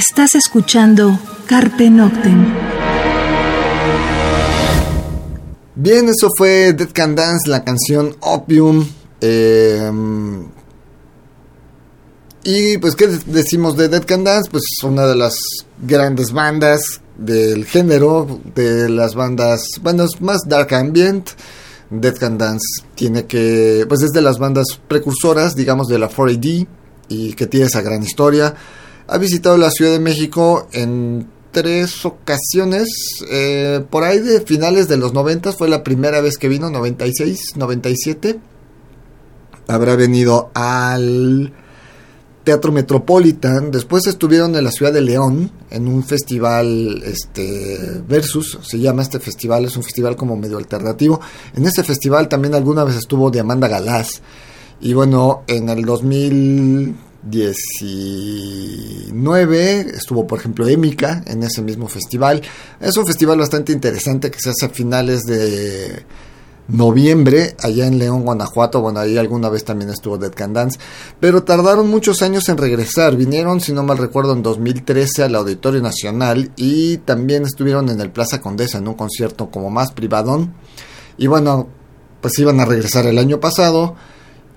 Estás 0.00 0.34
escuchando 0.34 1.20
Carpe 1.44 1.90
Noctem. 1.90 2.54
Bien, 5.74 6.08
eso 6.08 6.30
fue 6.38 6.72
Dead 6.72 6.88
Can 6.90 7.14
Dance, 7.14 7.50
la 7.50 7.62
canción 7.62 8.16
Opium. 8.20 8.88
eh, 9.20 9.92
y 12.44 12.78
pues, 12.78 12.96
¿qué 12.96 13.08
decimos 13.26 13.76
de 13.76 13.88
Dead 13.88 14.02
Can 14.06 14.24
Dance? 14.24 14.50
Pues 14.50 14.62
una 14.84 15.06
de 15.06 15.16
las 15.16 15.38
grandes 15.82 16.32
bandas 16.32 17.02
del 17.18 17.66
género, 17.66 18.40
de 18.54 18.88
las 18.88 19.14
bandas, 19.14 19.68
bandas 19.82 20.18
más 20.22 20.40
dark 20.46 20.72
ambient. 20.72 21.28
Dead 21.90 22.16
Can 22.16 22.38
Dance 22.38 22.84
tiene 22.94 23.26
que, 23.26 23.84
pues 23.86 24.00
es 24.00 24.12
de 24.12 24.22
las 24.22 24.38
bandas 24.38 24.80
precursoras, 24.88 25.54
digamos, 25.54 25.88
de 25.88 25.98
la 25.98 26.08
4AD 26.08 26.66
y 27.10 27.34
que 27.34 27.46
tiene 27.46 27.66
esa 27.66 27.82
gran 27.82 28.02
historia. 28.02 28.54
Ha 29.12 29.18
visitado 29.18 29.56
la 29.56 29.72
Ciudad 29.72 29.90
de 29.90 29.98
México 29.98 30.68
en 30.70 31.26
tres 31.50 32.04
ocasiones, 32.04 32.88
eh, 33.28 33.84
por 33.90 34.04
ahí 34.04 34.20
de 34.20 34.40
finales 34.42 34.86
de 34.86 34.98
los 34.98 35.12
90 35.12 35.52
fue 35.52 35.68
la 35.68 35.82
primera 35.82 36.20
vez 36.20 36.38
que 36.38 36.46
vino, 36.46 36.70
96, 36.70 37.56
97. 37.56 38.38
Habrá 39.66 39.96
venido 39.96 40.52
al 40.54 41.52
Teatro 42.44 42.70
Metropolitan, 42.70 43.72
después 43.72 44.06
estuvieron 44.06 44.54
en 44.54 44.62
la 44.62 44.70
ciudad 44.70 44.92
de 44.92 45.00
León 45.00 45.50
en 45.70 45.88
un 45.88 46.04
festival 46.04 47.02
este 47.04 48.02
Versus, 48.06 48.60
se 48.62 48.78
llama 48.78 49.02
este 49.02 49.18
festival, 49.18 49.64
es 49.64 49.76
un 49.76 49.82
festival 49.82 50.14
como 50.14 50.36
medio 50.36 50.56
alternativo. 50.56 51.20
En 51.56 51.66
ese 51.66 51.82
festival 51.82 52.28
también 52.28 52.54
alguna 52.54 52.84
vez 52.84 52.94
estuvo 52.94 53.28
Diamanda 53.28 53.66
Galás. 53.66 54.22
Y 54.80 54.92
bueno, 54.92 55.42
en 55.48 55.68
el 55.68 55.82
2019 57.22 59.80
estuvo, 59.94 60.26
por 60.26 60.38
ejemplo, 60.38 60.66
Émica 60.66 61.22
en 61.26 61.42
ese 61.42 61.60
mismo 61.62 61.88
festival. 61.88 62.40
Es 62.80 62.96
un 62.96 63.06
festival 63.06 63.38
bastante 63.38 63.72
interesante 63.72 64.30
que 64.30 64.40
se 64.40 64.50
hace 64.50 64.66
a 64.66 64.70
finales 64.70 65.24
de 65.24 66.04
noviembre 66.68 67.56
allá 67.60 67.86
en 67.86 67.98
León, 67.98 68.22
Guanajuato. 68.22 68.80
Bueno, 68.80 69.00
ahí 69.00 69.18
alguna 69.18 69.48
vez 69.48 69.64
también 69.64 69.90
estuvo 69.90 70.18
Dead 70.18 70.32
Can 70.32 70.52
Dance. 70.52 70.78
Pero 71.18 71.42
tardaron 71.42 71.88
muchos 71.88 72.22
años 72.22 72.48
en 72.48 72.56
regresar. 72.56 73.16
Vinieron, 73.16 73.60
si 73.60 73.72
no 73.72 73.82
mal 73.82 73.98
recuerdo, 73.98 74.32
en 74.32 74.42
2013 74.42 75.24
al 75.24 75.34
Auditorio 75.34 75.82
Nacional 75.82 76.52
y 76.56 76.98
también 76.98 77.44
estuvieron 77.44 77.88
en 77.90 78.00
el 78.00 78.10
Plaza 78.10 78.40
Condesa 78.40 78.78
en 78.78 78.86
un 78.88 78.94
concierto 78.94 79.50
como 79.50 79.70
más 79.70 79.92
privadón. 79.92 80.54
Y 81.18 81.26
bueno, 81.26 81.68
pues 82.20 82.38
iban 82.38 82.60
a 82.60 82.64
regresar 82.64 83.06
el 83.06 83.18
año 83.18 83.40
pasado 83.40 83.96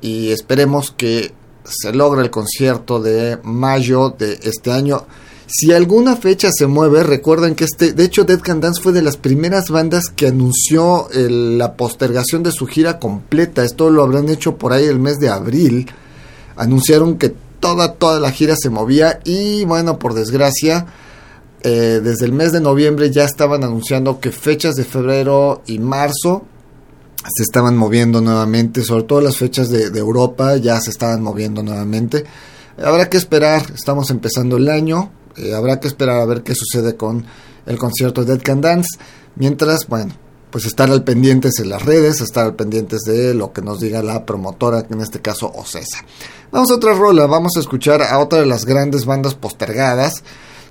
y 0.01 0.31
esperemos 0.31 0.91
que 0.91 1.33
se 1.63 1.93
logre 1.93 2.21
el 2.21 2.29
concierto 2.29 3.01
de 3.01 3.39
mayo 3.43 4.09
de 4.17 4.39
este 4.43 4.71
año. 4.71 5.05
Si 5.47 5.71
alguna 5.71 6.15
fecha 6.15 6.49
se 6.51 6.67
mueve, 6.67 7.03
recuerden 7.03 7.53
que 7.55 7.65
este, 7.65 7.93
de 7.93 8.05
hecho 8.05 8.23
Dead 8.23 8.39
Can 8.39 8.61
Dance 8.61 8.81
fue 8.81 8.91
de 8.91 9.01
las 9.01 9.17
primeras 9.17 9.69
bandas 9.69 10.05
que 10.07 10.27
anunció 10.27 11.07
la 11.13 11.75
postergación 11.75 12.43
de 12.43 12.51
su 12.51 12.65
gira 12.65 12.97
completa. 12.97 13.63
Esto 13.63 13.89
lo 13.89 14.03
habrán 14.03 14.29
hecho 14.29 14.57
por 14.57 14.73
ahí 14.73 14.85
el 14.85 14.99
mes 14.99 15.19
de 15.19 15.29
abril. 15.29 15.91
Anunciaron 16.55 17.17
que 17.17 17.35
toda, 17.59 17.93
toda 17.93 18.19
la 18.19 18.31
gira 18.31 18.55
se 18.55 18.69
movía 18.69 19.19
y 19.25 19.63
bueno, 19.65 19.99
por 19.99 20.13
desgracia, 20.13 20.87
eh, 21.61 22.01
desde 22.03 22.25
el 22.25 22.33
mes 22.33 22.51
de 22.51 22.59
noviembre 22.59 23.11
ya 23.11 23.23
estaban 23.23 23.63
anunciando 23.63 24.19
que 24.19 24.31
fechas 24.31 24.75
de 24.75 24.83
febrero 24.83 25.61
y 25.65 25.79
marzo 25.79 26.45
se 27.35 27.43
estaban 27.43 27.77
moviendo 27.77 28.21
nuevamente, 28.21 28.83
sobre 28.83 29.03
todo 29.03 29.21
las 29.21 29.37
fechas 29.37 29.69
de, 29.69 29.85
Europa 29.97 30.57
ya 30.57 30.79
se 30.81 30.89
estaban 30.89 31.21
moviendo 31.21 31.63
nuevamente. 31.63 32.25
Habrá 32.83 33.09
que 33.09 33.17
esperar, 33.17 33.63
estamos 33.73 34.09
empezando 34.09 34.57
el 34.57 34.69
año, 34.69 35.11
eh, 35.37 35.53
habrá 35.53 35.79
que 35.79 35.87
esperar 35.87 36.19
a 36.19 36.25
ver 36.25 36.43
qué 36.43 36.53
sucede 36.55 36.95
con 36.95 37.25
el 37.65 37.77
concierto 37.77 38.23
de 38.23 38.33
Dead 38.33 38.43
Can 38.43 38.61
Dance. 38.61 38.97
Mientras, 39.35 39.87
bueno, 39.87 40.13
pues 40.51 40.65
estar 40.65 40.89
al 40.91 41.03
pendientes 41.03 41.59
en 41.59 41.69
las 41.69 41.83
redes, 41.83 42.21
estar 42.21 42.45
al 42.45 42.55
pendientes 42.55 43.01
de 43.01 43.33
lo 43.33 43.53
que 43.53 43.61
nos 43.61 43.79
diga 43.79 44.03
la 44.03 44.25
promotora, 44.25 44.83
que 44.83 44.93
en 44.93 45.01
este 45.01 45.21
caso 45.21 45.51
Ocesa. 45.55 46.03
Vamos 46.51 46.69
a 46.71 46.75
otra 46.75 46.93
rola, 46.93 47.25
vamos 47.25 47.53
a 47.57 47.59
escuchar 47.59 48.03
a 48.03 48.19
otra 48.19 48.39
de 48.39 48.45
las 48.45 48.65
grandes 48.65 49.05
bandas 49.05 49.33
postergadas, 49.33 50.23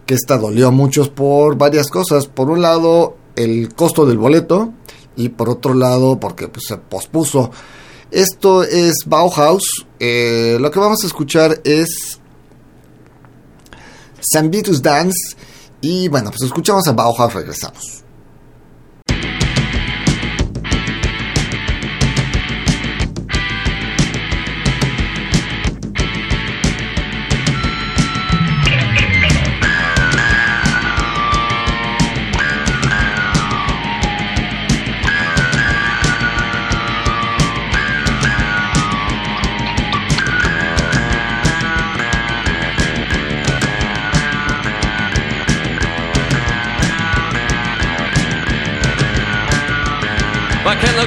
que 0.06 0.14
esta 0.14 0.36
dolió 0.36 0.68
a 0.68 0.70
muchos 0.70 1.08
por 1.08 1.56
varias 1.56 1.88
cosas. 1.88 2.26
Por 2.26 2.50
un 2.50 2.62
lado, 2.62 3.16
el 3.34 3.74
costo 3.74 4.06
del 4.06 4.18
boleto 4.18 4.72
y 5.16 5.28
por 5.30 5.48
otro 5.48 5.74
lado, 5.74 6.18
porque 6.18 6.48
pues, 6.48 6.66
se 6.66 6.76
pospuso. 6.76 7.50
Esto 8.10 8.62
es 8.62 8.94
Bauhaus. 9.06 9.86
Eh, 9.98 10.58
lo 10.60 10.70
que 10.70 10.78
vamos 10.78 11.02
a 11.02 11.06
escuchar 11.06 11.60
es 11.64 12.20
Sambitus 14.20 14.82
Dance. 14.82 15.36
Y 15.80 16.08
bueno, 16.08 16.30
pues 16.30 16.42
escuchamos 16.42 16.86
a 16.86 16.92
Bauhaus, 16.92 17.32
regresamos. 17.34 18.01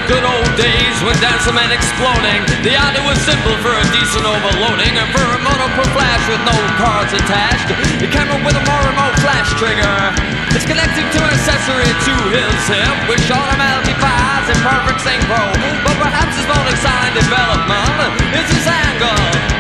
Good 0.08 0.25
old 0.27 0.51
days 0.60 0.95
when 1.08 1.15
dancing 1.23 1.55
meant 1.55 1.71
exploding. 1.71 2.43
The 2.67 2.75
idea 2.75 3.03
was 3.08 3.15
simple 3.23 3.55
for 3.63 3.71
a 3.71 3.86
decent 3.95 4.27
overloading 4.27 4.91
and 4.91 5.08
for 5.15 5.23
a 5.23 5.39
mono 5.39 5.67
per 5.77 5.88
flash 5.95 6.23
with 6.27 6.43
no 6.43 6.58
cards 6.75 7.15
attached. 7.15 7.71
The 8.03 8.10
camera 8.12 8.36
with 8.43 8.60
a 8.60 8.63
more 8.67 8.84
remote 8.91 9.15
flash 9.23 9.47
trigger. 9.55 9.95
It's 10.51 10.67
connected 10.67 11.08
to 11.15 11.19
an 11.23 11.31
accessory 11.31 11.88
to 11.88 12.13
his 12.36 12.60
hip, 12.67 12.95
which 13.08 13.23
automatically 13.31 13.95
fires 13.99 14.47
in 14.51 14.60
perfect 14.60 14.99
synchro. 14.99 15.43
But 15.88 15.95
perhaps 15.99 16.36
his 16.36 16.47
bonus 16.47 16.79
sign 16.84 17.12
development 17.15 18.19
is 18.36 18.47
his 18.51 18.67
angle. 18.67 19.54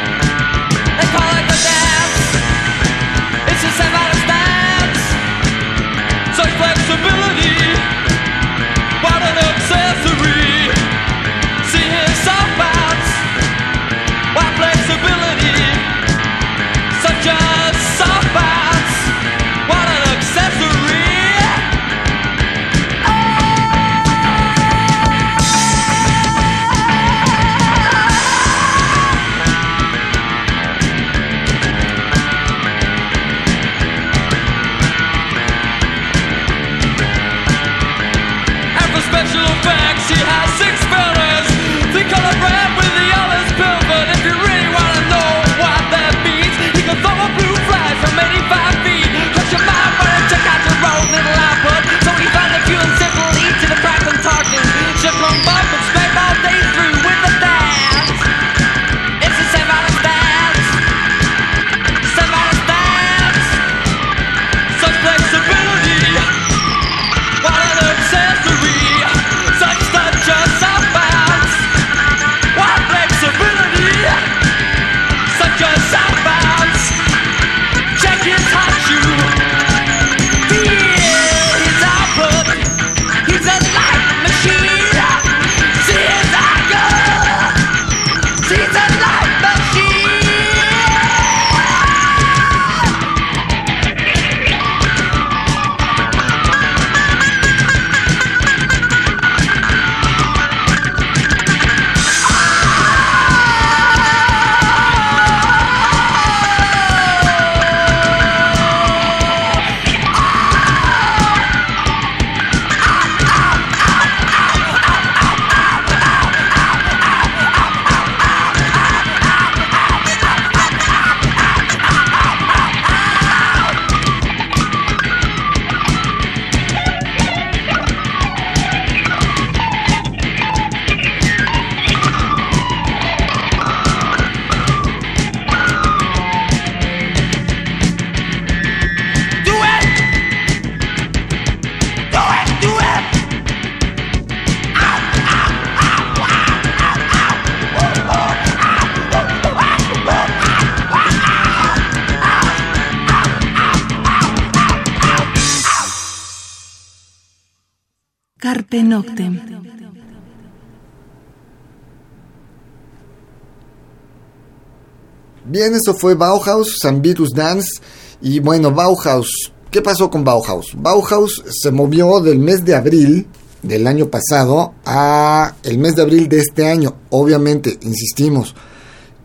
Bien, 165.45 165.75
eso 165.75 165.93
fue 165.93 166.15
Bauhaus, 166.15 166.79
Sambitus 166.81 167.31
Dance. 167.31 167.79
Y 168.21 168.39
bueno, 168.39 168.71
Bauhaus, 168.71 169.51
¿qué 169.69 169.81
pasó 169.81 170.09
con 170.09 170.23
Bauhaus? 170.23 170.73
Bauhaus 170.75 171.43
se 171.49 171.71
movió 171.71 172.19
del 172.19 172.39
mes 172.39 172.65
de 172.65 172.73
abril 172.73 173.27
del 173.61 173.85
año 173.87 174.09
pasado 174.09 174.73
a 174.85 175.55
el 175.63 175.77
mes 175.77 175.95
de 175.95 176.01
abril 176.01 176.27
de 176.27 176.39
este 176.39 176.65
año. 176.65 176.95
Obviamente, 177.11 177.77
insistimos, 177.81 178.55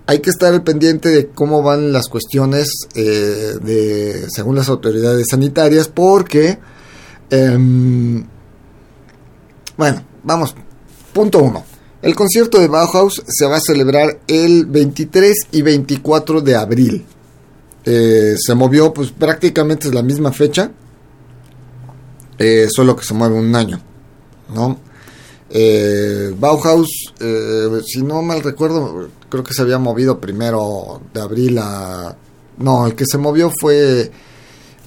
hay 0.06 0.20
que 0.20 0.30
estar 0.30 0.52
al 0.52 0.62
pendiente 0.62 1.08
de 1.08 1.28
cómo 1.28 1.62
van 1.62 1.92
las 1.92 2.08
cuestiones 2.08 2.68
eh, 2.94 3.54
de 3.62 4.26
según 4.28 4.56
las 4.56 4.68
autoridades 4.68 5.28
sanitarias, 5.30 5.88
porque 5.88 6.58
em, 7.30 8.26
bueno, 9.80 10.04
vamos, 10.22 10.54
punto 11.14 11.38
uno. 11.38 11.64
El 12.02 12.14
concierto 12.14 12.60
de 12.60 12.68
Bauhaus 12.68 13.22
se 13.26 13.46
va 13.46 13.56
a 13.56 13.60
celebrar 13.60 14.20
el 14.26 14.66
23 14.66 15.34
y 15.52 15.62
24 15.62 16.42
de 16.42 16.54
abril. 16.54 17.06
Eh, 17.86 18.34
se 18.38 18.54
movió, 18.54 18.92
pues 18.92 19.10
prácticamente 19.10 19.88
es 19.88 19.94
la 19.94 20.02
misma 20.02 20.32
fecha, 20.32 20.70
eh, 22.36 22.68
solo 22.70 22.94
que 22.94 23.06
se 23.06 23.14
mueve 23.14 23.36
un 23.36 23.56
año, 23.56 23.80
¿no? 24.54 24.78
Eh, 25.48 26.34
Bauhaus, 26.38 27.14
si 27.86 28.02
no 28.02 28.20
mal 28.20 28.42
recuerdo, 28.42 29.08
creo 29.30 29.42
que 29.42 29.54
se 29.54 29.62
había 29.62 29.78
movido 29.78 30.20
primero 30.20 31.00
de 31.14 31.22
abril 31.22 31.56
a... 31.56 32.14
No, 32.58 32.86
el 32.86 32.94
que 32.94 33.06
se 33.10 33.16
movió 33.16 33.50
fue 33.58 34.10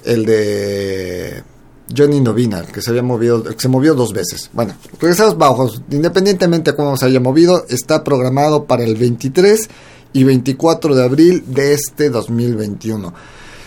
el 0.05 0.23
de 0.23 1.43
Johnny 1.95 2.19
Novina, 2.19 2.63
que 2.63 2.81
se 2.81 2.89
había 2.89 3.03
movido, 3.03 3.43
se 3.57 3.67
movió 3.67 3.93
dos 3.93 4.13
veces. 4.13 4.49
Bueno, 4.53 4.75
regresamos 4.99 5.37
bajos, 5.37 5.81
independientemente 5.89 6.71
de 6.71 6.77
cómo 6.77 6.97
se 6.97 7.05
haya 7.05 7.19
movido, 7.19 7.65
está 7.69 8.03
programado 8.03 8.65
para 8.65 8.83
el 8.83 8.95
23 8.95 9.69
y 10.13 10.23
24 10.23 10.95
de 10.95 11.03
abril 11.03 11.43
de 11.47 11.73
este 11.73 12.09
2021. 12.09 13.13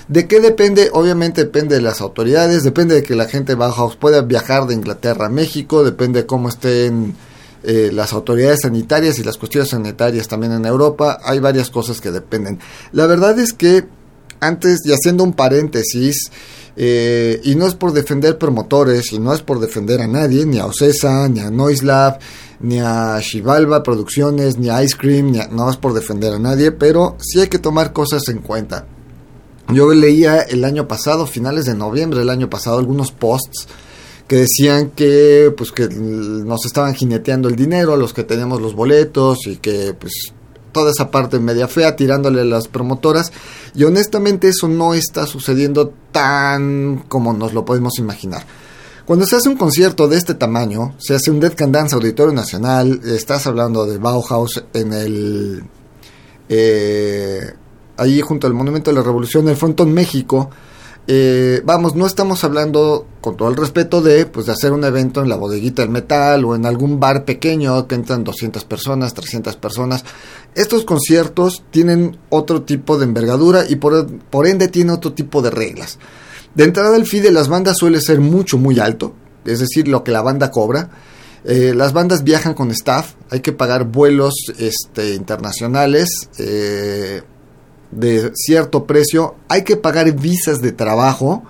¿De 0.08 0.28
qué 0.28 0.40
depende? 0.40 0.90
Obviamente 0.92 1.44
depende 1.44 1.74
de 1.74 1.82
las 1.82 2.00
autoridades, 2.00 2.62
depende 2.62 2.94
de 2.94 3.02
que 3.02 3.16
la 3.16 3.26
gente 3.26 3.56
Bauhaus 3.56 3.96
pueda 3.96 4.22
viajar 4.22 4.66
de 4.66 4.74
Inglaterra 4.74 5.26
a 5.26 5.30
México, 5.30 5.82
depende 5.82 6.22
de 6.22 6.26
cómo 6.26 6.48
estén 6.48 7.16
eh, 7.64 7.90
las 7.92 8.12
autoridades 8.12 8.60
sanitarias 8.60 9.18
y 9.18 9.24
las 9.24 9.36
cuestiones 9.36 9.70
sanitarias 9.70 10.28
también 10.28 10.52
en 10.52 10.64
Europa. 10.64 11.18
Hay 11.24 11.40
varias 11.40 11.70
cosas 11.70 12.00
que 12.00 12.12
dependen. 12.12 12.60
La 12.92 13.06
verdad 13.06 13.36
es 13.40 13.52
que 13.52 13.88
antes, 14.38 14.86
y 14.86 14.92
haciendo 14.92 15.24
un 15.24 15.32
paréntesis, 15.32 16.30
eh, 16.76 17.40
y 17.44 17.54
no 17.54 17.66
es 17.66 17.74
por 17.74 17.92
defender 17.92 18.36
promotores, 18.38 19.12
y 19.12 19.18
no 19.18 19.32
es 19.32 19.42
por 19.42 19.60
defender 19.60 20.00
a 20.02 20.06
nadie, 20.06 20.44
ni 20.44 20.58
a 20.58 20.66
Ocesa, 20.66 21.28
ni 21.28 21.40
a 21.40 21.50
Noislab, 21.50 22.18
ni 22.60 22.80
a 22.80 23.18
Shivalba 23.20 23.82
Producciones, 23.82 24.58
ni 24.58 24.68
a 24.68 24.82
Ice 24.82 24.96
Cream, 24.96 25.32
ni 25.32 25.38
no 25.50 25.70
es 25.70 25.76
por 25.76 25.94
defender 25.94 26.34
a 26.34 26.38
nadie, 26.38 26.72
pero 26.72 27.16
sí 27.18 27.40
hay 27.40 27.48
que 27.48 27.58
tomar 27.58 27.92
cosas 27.92 28.28
en 28.28 28.38
cuenta. 28.38 28.86
Yo 29.72 29.92
leía 29.92 30.42
el 30.42 30.64
año 30.64 30.86
pasado, 30.86 31.26
finales 31.26 31.64
de 31.64 31.74
noviembre 31.74 32.20
del 32.20 32.30
año 32.30 32.48
pasado, 32.48 32.78
algunos 32.78 33.10
posts 33.10 33.66
que 34.28 34.36
decían 34.36 34.90
que 34.90 35.52
pues 35.56 35.72
que 35.72 35.88
nos 35.88 36.66
estaban 36.66 36.94
jineteando 36.94 37.48
el 37.48 37.56
dinero 37.56 37.94
a 37.94 37.96
los 37.96 38.12
que 38.12 38.24
teníamos 38.24 38.60
los 38.60 38.74
boletos 38.74 39.46
y 39.46 39.56
que 39.56 39.94
pues 39.94 40.32
toda 40.76 40.90
esa 40.90 41.10
parte 41.10 41.38
media 41.38 41.68
fea 41.68 41.96
tirándole 41.96 42.42
a 42.42 42.44
las 42.44 42.68
promotoras 42.68 43.32
y 43.74 43.84
honestamente 43.84 44.48
eso 44.48 44.68
no 44.68 44.92
está 44.92 45.26
sucediendo 45.26 45.94
tan 46.12 47.04
como 47.08 47.32
nos 47.32 47.54
lo 47.54 47.64
podemos 47.64 47.98
imaginar. 47.98 48.44
Cuando 49.06 49.24
se 49.24 49.36
hace 49.36 49.48
un 49.48 49.56
concierto 49.56 50.06
de 50.06 50.18
este 50.18 50.34
tamaño, 50.34 50.94
se 50.98 51.14
hace 51.14 51.30
un 51.30 51.40
Dead 51.40 51.54
Can 51.54 51.72
Dance 51.72 51.94
Auditorio 51.94 52.34
Nacional, 52.34 53.00
estás 53.06 53.46
hablando 53.46 53.86
de 53.86 53.96
Bauhaus 53.96 54.62
en 54.74 54.92
el 54.92 55.64
eh, 56.50 57.54
ahí 57.96 58.20
junto 58.20 58.46
al 58.46 58.52
Monumento 58.52 58.90
de 58.90 58.96
la 58.96 59.02
Revolución, 59.02 59.48
el 59.48 59.56
Frontón 59.56 59.94
México. 59.94 60.50
Eh, 61.08 61.62
vamos, 61.64 61.94
no 61.94 62.04
estamos 62.04 62.42
hablando, 62.42 63.06
con 63.20 63.36
todo 63.36 63.48
el 63.48 63.56
respeto, 63.56 64.02
de, 64.02 64.26
pues, 64.26 64.46
de 64.46 64.52
hacer 64.52 64.72
un 64.72 64.82
evento 64.82 65.22
en 65.22 65.28
la 65.28 65.36
bodeguita 65.36 65.82
del 65.82 65.90
metal 65.90 66.44
o 66.44 66.56
en 66.56 66.66
algún 66.66 66.98
bar 66.98 67.24
pequeño 67.24 67.86
que 67.86 67.94
entran 67.94 68.24
200 68.24 68.64
personas, 68.64 69.14
300 69.14 69.56
personas. 69.56 70.04
Estos 70.54 70.84
conciertos 70.84 71.62
tienen 71.70 72.18
otro 72.28 72.62
tipo 72.62 72.98
de 72.98 73.04
envergadura 73.04 73.64
y 73.68 73.76
por, 73.76 74.46
ende 74.46 74.68
tienen 74.68 74.94
otro 74.94 75.12
tipo 75.12 75.42
de 75.42 75.50
reglas. 75.50 75.98
De 76.56 76.64
entrada, 76.64 76.96
el 76.96 77.06
fee 77.06 77.20
de 77.20 77.30
las 77.30 77.48
bandas 77.48 77.76
suele 77.78 78.00
ser 78.00 78.20
mucho, 78.20 78.58
muy 78.58 78.80
alto, 78.80 79.14
es 79.44 79.60
decir, 79.60 79.86
lo 79.86 80.02
que 80.02 80.10
la 80.10 80.22
banda 80.22 80.50
cobra. 80.50 80.90
Eh, 81.44 81.74
las 81.76 81.92
bandas 81.92 82.24
viajan 82.24 82.54
con 82.54 82.72
staff, 82.72 83.14
hay 83.30 83.38
que 83.38 83.52
pagar 83.52 83.84
vuelos 83.84 84.34
este, 84.58 85.14
internacionales. 85.14 86.28
Eh, 86.38 87.22
de 87.90 88.32
cierto 88.34 88.86
precio, 88.86 89.34
hay 89.48 89.64
que 89.64 89.76
pagar 89.76 90.10
visas 90.12 90.60
de 90.60 90.72
trabajo, 90.72 91.42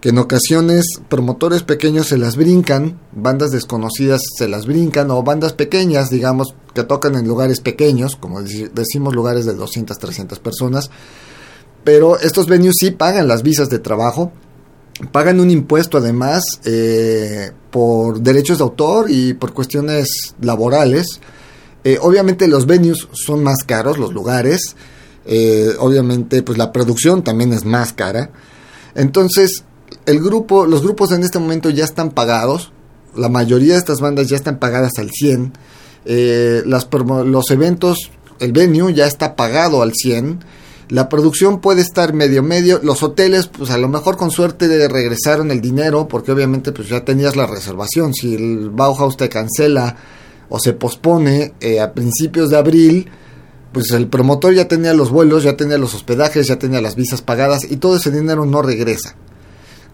que 0.00 0.10
en 0.10 0.18
ocasiones 0.18 0.84
promotores 1.08 1.62
pequeños 1.62 2.08
se 2.08 2.18
las 2.18 2.36
brincan, 2.36 3.00
bandas 3.12 3.50
desconocidas 3.50 4.20
se 4.36 4.48
las 4.48 4.66
brincan, 4.66 5.10
o 5.10 5.22
bandas 5.22 5.52
pequeñas, 5.52 6.10
digamos, 6.10 6.54
que 6.74 6.84
tocan 6.84 7.14
en 7.14 7.26
lugares 7.26 7.60
pequeños, 7.60 8.16
como 8.16 8.42
decimos, 8.42 9.14
lugares 9.14 9.46
de 9.46 9.54
200, 9.54 9.98
300 9.98 10.38
personas. 10.38 10.90
Pero 11.84 12.18
estos 12.18 12.46
venues 12.46 12.74
sí 12.78 12.90
pagan 12.90 13.28
las 13.28 13.42
visas 13.42 13.70
de 13.70 13.78
trabajo, 13.78 14.32
pagan 15.12 15.40
un 15.40 15.50
impuesto 15.50 15.98
además 15.98 16.42
eh, 16.64 17.52
por 17.70 18.20
derechos 18.20 18.58
de 18.58 18.64
autor 18.64 19.10
y 19.10 19.34
por 19.34 19.52
cuestiones 19.52 20.34
laborales. 20.40 21.20
Eh, 21.84 21.98
obviamente 22.00 22.48
los 22.48 22.66
venues 22.66 23.06
son 23.12 23.42
más 23.44 23.58
caros, 23.64 23.98
los 23.98 24.12
lugares. 24.12 24.74
Eh, 25.26 25.74
obviamente, 25.78 26.42
pues 26.42 26.56
la 26.56 26.72
producción 26.72 27.22
también 27.22 27.52
es 27.52 27.64
más 27.64 27.92
cara. 27.92 28.30
Entonces, 28.94 29.64
el 30.06 30.20
grupo, 30.20 30.66
los 30.66 30.82
grupos 30.82 31.12
en 31.12 31.24
este 31.24 31.38
momento 31.38 31.70
ya 31.70 31.84
están 31.84 32.10
pagados. 32.10 32.72
La 33.14 33.28
mayoría 33.28 33.72
de 33.74 33.78
estas 33.78 34.00
bandas 34.00 34.28
ya 34.28 34.36
están 34.36 34.58
pagadas 34.58 34.98
al 34.98 35.10
100. 35.10 35.52
Eh, 36.04 36.62
los 36.64 37.50
eventos, 37.50 38.10
el 38.38 38.52
venue 38.52 38.94
ya 38.94 39.06
está 39.06 39.34
pagado 39.36 39.82
al 39.82 39.92
100. 39.94 40.40
La 40.88 41.08
producción 41.08 41.60
puede 41.60 41.80
estar 41.80 42.12
medio 42.12 42.44
medio. 42.44 42.78
Los 42.82 43.02
hoteles, 43.02 43.48
pues 43.48 43.70
a 43.70 43.78
lo 43.78 43.88
mejor 43.88 44.16
con 44.16 44.30
suerte 44.30 44.68
de 44.68 44.86
regresaron 44.86 45.50
el 45.50 45.60
dinero, 45.60 46.06
porque 46.06 46.30
obviamente 46.30 46.70
pues 46.70 46.88
ya 46.88 47.04
tenías 47.04 47.34
la 47.34 47.46
reservación. 47.46 48.14
Si 48.14 48.34
el 48.36 48.70
Bauhaus 48.70 49.16
te 49.16 49.28
cancela 49.28 49.96
o 50.48 50.60
se 50.60 50.74
pospone 50.74 51.54
eh, 51.60 51.80
a 51.80 51.92
principios 51.92 52.50
de 52.50 52.56
abril, 52.56 53.10
pues 53.76 53.90
el 53.90 54.08
promotor 54.08 54.54
ya 54.54 54.68
tenía 54.68 54.94
los 54.94 55.10
vuelos, 55.10 55.42
ya 55.42 55.54
tenía 55.54 55.76
los 55.76 55.92
hospedajes, 55.92 56.46
ya 56.46 56.58
tenía 56.58 56.80
las 56.80 56.96
visas 56.96 57.20
pagadas 57.20 57.70
y 57.70 57.76
todo 57.76 57.96
ese 57.96 58.10
dinero 58.10 58.46
no 58.46 58.62
regresa. 58.62 59.16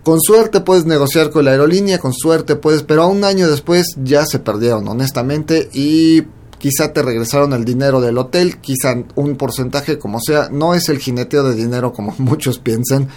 Con 0.04 0.20
suerte 0.20 0.60
puedes 0.60 0.86
negociar 0.86 1.30
con 1.30 1.46
la 1.46 1.50
aerolínea, 1.50 1.98
con 1.98 2.12
suerte 2.12 2.54
puedes, 2.54 2.84
pero 2.84 3.02
a 3.02 3.06
un 3.08 3.24
año 3.24 3.50
después 3.50 3.96
ya 4.00 4.24
se 4.24 4.38
perdieron, 4.38 4.86
honestamente, 4.86 5.68
y 5.72 6.22
quizá 6.58 6.92
te 6.92 7.02
regresaron 7.02 7.54
el 7.54 7.64
dinero 7.64 8.00
del 8.00 8.18
hotel, 8.18 8.58
quizá 8.58 8.94
un 9.16 9.34
porcentaje 9.34 9.98
como 9.98 10.20
sea, 10.20 10.48
no 10.48 10.74
es 10.74 10.88
el 10.88 11.00
jineteo 11.00 11.42
de 11.42 11.56
dinero 11.56 11.92
como 11.92 12.14
muchos 12.18 12.60
piensan, 12.60 13.08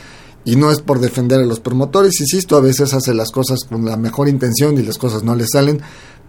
y 0.46 0.56
no 0.56 0.72
es 0.72 0.80
por 0.82 1.00
defender 1.00 1.42
a 1.42 1.46
los 1.46 1.60
promotores, 1.60 2.20
insisto, 2.20 2.58
a 2.58 2.62
veces 2.62 2.92
hace 2.96 3.14
las 3.14 3.30
cosas 3.30 3.66
con 3.66 3.86
la 3.86 3.98
mejor 3.98 4.30
intención 4.30 4.80
y 4.80 4.82
las 4.82 4.98
cosas 4.98 5.22
no 5.22 5.36
le 5.36 5.46
salen, 5.46 5.82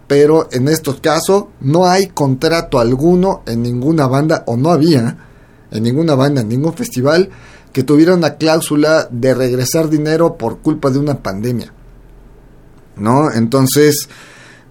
pero 0.07 0.47
en 0.51 0.69
estos 0.69 1.01
casos 1.01 1.45
no 1.59 1.85
hay 1.85 2.07
contrato 2.07 2.79
alguno 2.79 3.43
en 3.45 3.61
ninguna 3.61 4.07
banda, 4.07 4.43
o 4.47 4.55
no 4.55 4.71
había 4.71 5.17
en 5.69 5.83
ninguna 5.83 6.15
banda, 6.15 6.41
en 6.41 6.49
ningún 6.49 6.73
festival, 6.73 7.29
que 7.73 7.83
tuviera 7.83 8.15
una 8.15 8.35
cláusula 8.35 9.07
de 9.11 9.33
regresar 9.33 9.89
dinero 9.89 10.37
por 10.37 10.59
culpa 10.59 10.89
de 10.89 10.99
una 10.99 11.21
pandemia. 11.21 11.73
¿No? 12.95 13.31
Entonces, 13.31 14.07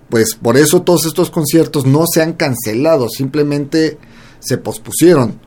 pues 0.09 0.34
por 0.34 0.57
eso 0.57 0.82
todos 0.82 1.05
estos 1.05 1.30
conciertos 1.30 1.87
no 1.87 2.05
se 2.12 2.22
han 2.22 2.32
cancelado, 2.32 3.09
simplemente 3.09 3.99
se 4.41 4.59
pospusieron. 4.59 5.39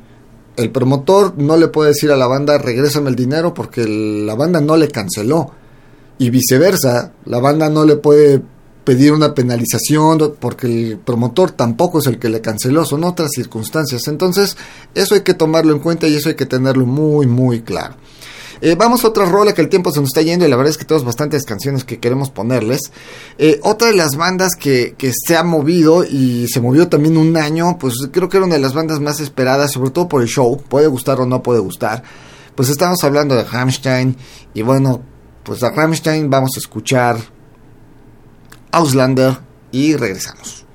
El 0.56 0.72
promotor 0.72 1.38
no 1.38 1.58
le 1.58 1.70
puede 1.70 1.90
decir 1.90 2.12
a 2.12 2.18
la 2.18 2.28
banda, 2.28 2.58
regrésame 2.58 3.10
el 3.10 3.16
dinero, 3.16 3.54
porque 3.54 3.86
la 3.88 4.36
banda 4.36 4.62
no 4.62 4.78
le 4.78 4.90
canceló. 4.90 5.52
Y 6.18 6.30
viceversa, 6.30 7.14
la 7.26 7.40
banda 7.40 7.70
no 7.70 7.86
le 7.86 7.96
puede 7.96 8.42
pedir 8.90 9.14
una 9.14 9.36
penalización 9.36 10.34
porque 10.40 10.66
el 10.66 10.98
promotor 10.98 11.52
tampoco 11.52 12.00
es 12.00 12.08
el 12.08 12.18
que 12.18 12.28
le 12.28 12.42
canceló, 12.42 12.84
son 12.86 13.04
otras 13.04 13.30
circunstancias. 13.36 14.08
Entonces, 14.08 14.58
eso 14.96 15.14
hay 15.14 15.22
que 15.22 15.36
tomarlo 15.36 15.74
en 15.74 15.78
cuenta 15.78 16.08
y 16.08 16.16
eso 16.16 16.30
hay 16.30 16.34
que 16.34 16.48
tenerlo 16.48 16.88
muy, 16.88 17.28
muy 17.28 17.62
claro. 17.62 17.94
Eh, 18.62 18.74
vamos 18.74 19.06
a 19.06 19.10
otra 19.10 19.26
rola 19.26 19.54
que 19.54 19.62
el 19.62 19.70
tiempo 19.70 19.92
se 19.92 20.00
nos 20.00 20.10
está 20.10 20.24
yendo 20.24 20.44
y 20.44 20.50
la 20.50 20.56
verdad 20.56 20.72
es 20.72 20.80
que 20.80 20.86
tenemos 20.86 21.06
bastantes 21.06 21.46
canciones 21.46 21.84
que 21.84 22.00
queremos 22.00 22.32
ponerles. 22.32 22.80
Eh, 23.38 23.60
otra 23.62 23.90
de 23.90 23.94
las 23.94 24.16
bandas 24.16 24.56
que, 24.56 24.96
que, 24.98 25.14
se 25.14 25.38
ha 25.38 25.44
movido 25.44 26.04
y 26.04 26.48
se 26.48 26.60
movió 26.60 26.88
también 26.88 27.16
un 27.16 27.38
año, 27.38 27.78
pues 27.78 27.94
creo 28.12 28.28
que 28.28 28.38
era 28.38 28.48
una 28.48 28.56
de 28.56 28.62
las 28.62 28.74
bandas 28.74 29.00
más 29.00 29.20
esperadas, 29.20 29.72
sobre 29.72 29.92
todo 29.92 30.10
por 30.10 30.24
el 30.24 30.28
show, 30.28 30.60
puede 30.68 30.88
gustar 30.88 31.22
o 31.22 31.28
no 31.28 31.44
puede 31.44 31.60
gustar. 31.60 32.02
Pues 32.56 32.70
estamos 32.70 33.04
hablando 33.04 33.36
de 33.36 33.44
Rammstein 33.44 34.18
y 34.56 34.64
bueno, 34.64 35.04
pues 35.44 35.62
a 35.62 35.70
Rammstein 35.70 36.28
vamos 36.28 36.54
a 36.56 36.60
escuchar 36.60 37.39
Auslander 38.72 39.38
y 39.72 39.96
regresamos. 39.96 40.66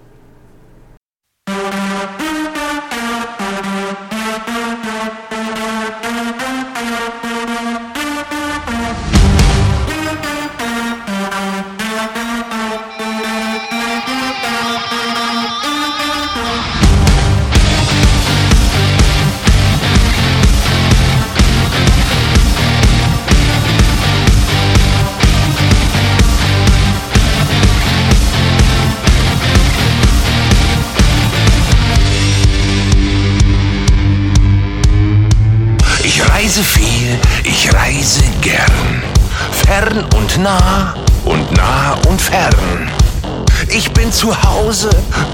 Zu 44.15 44.33
Hause 44.43 44.91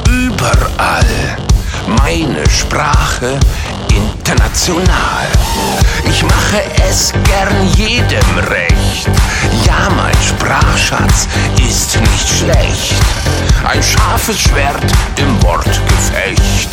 überall. 0.09 1.05
Meine 1.87 2.49
Sprache 2.49 3.39
international. 3.89 5.27
Ich 6.09 6.23
mache 6.23 6.63
es 6.89 7.13
gern 7.25 7.69
jedem 7.77 8.39
recht. 8.49 9.07
Ja, 9.67 9.89
mein 9.95 10.17
Sprachschatz 10.23 11.29
ist 11.69 12.01
nicht 12.01 12.29
schlecht. 12.29 12.95
Ein 13.65 13.83
scharfes 13.83 14.41
Schwert 14.41 14.85
im 15.17 15.43
Wortgefecht 15.43 16.71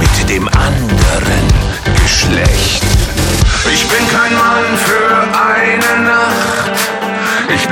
mit 0.00 0.30
dem 0.30 0.48
anderen 0.48 1.48
Geschlecht. 2.02 2.82
Ich 3.70 3.86
bin 3.88 4.08
kein 4.08 4.34
Mann 4.34 4.78
für 4.78 5.14
eine 5.38 6.08
Nacht. 6.08 6.63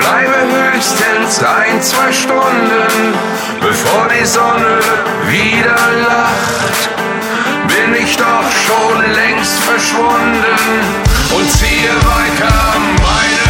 Bleibe 0.03 0.73
höchstens 0.75 1.41
ein, 1.45 1.81
zwei 1.81 2.13
Stunden, 2.13 3.15
bevor 3.61 4.09
die 4.09 4.27
Sonne 4.27 4.81
wieder 5.29 5.77
lacht. 6.09 6.89
Bin 7.69 7.95
ich 7.95 8.17
doch 8.17 8.51
schon 8.67 9.13
längst 9.13 9.61
verschwunden 9.61 10.59
und 11.37 11.51
ziehe 11.53 11.95
weiter 11.95 12.75
meine 13.01 13.42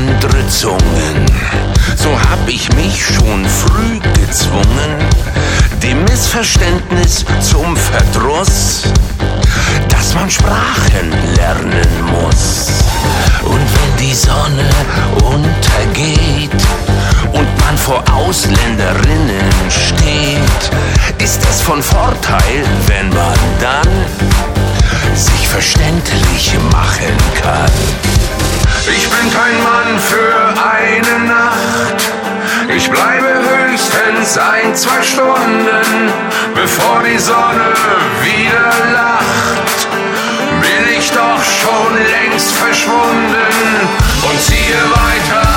andere 0.00 0.46
Zungen. 0.48 1.26
So 1.96 2.10
hab 2.30 2.48
ich 2.48 2.72
mich 2.74 3.04
schon 3.04 3.44
früh 3.44 3.98
gezwungen, 4.14 4.92
dem 5.82 6.02
Missverständnis 6.04 7.24
zum 7.40 7.76
Verdruss, 7.76 8.82
dass 9.88 10.14
man 10.14 10.30
Sprachen 10.30 11.10
lernen 11.36 11.92
muss. 12.12 12.68
Und 13.42 13.66
wenn 13.76 14.06
die 14.06 14.14
Sonne 14.14 14.68
untergeht 15.24 16.62
und 17.32 17.48
man 17.64 17.76
vor 17.76 18.02
Ausländerinnen 18.12 19.50
steht, 19.68 20.62
ist 21.18 21.40
es 21.50 21.60
von 21.60 21.82
Vorteil, 21.82 22.64
wenn 22.86 23.08
man 23.10 23.38
dann 23.60 23.88
sich 25.14 25.48
verständlich 25.48 26.54
machen 26.72 27.16
kann. 27.42 28.19
Ich 28.86 29.08
bin 29.08 29.30
kein 29.32 29.62
Mann 29.62 29.98
für 29.98 30.54
eine 30.58 31.24
Nacht. 31.26 32.10
Ich 32.74 32.90
bleibe 32.90 33.42
höchstens 33.50 34.38
ein, 34.38 34.74
zwei 34.74 35.02
Stunden, 35.02 36.12
bevor 36.54 37.02
die 37.02 37.18
Sonne 37.18 37.74
wieder 38.22 38.72
lacht. 38.92 39.88
Bin 40.60 40.98
ich 40.98 41.10
doch 41.10 41.42
schon 41.42 41.94
längst 41.94 42.52
verschwunden 42.52 43.88
und 44.22 44.40
ziehe 44.40 44.80
weiter 44.94 45.49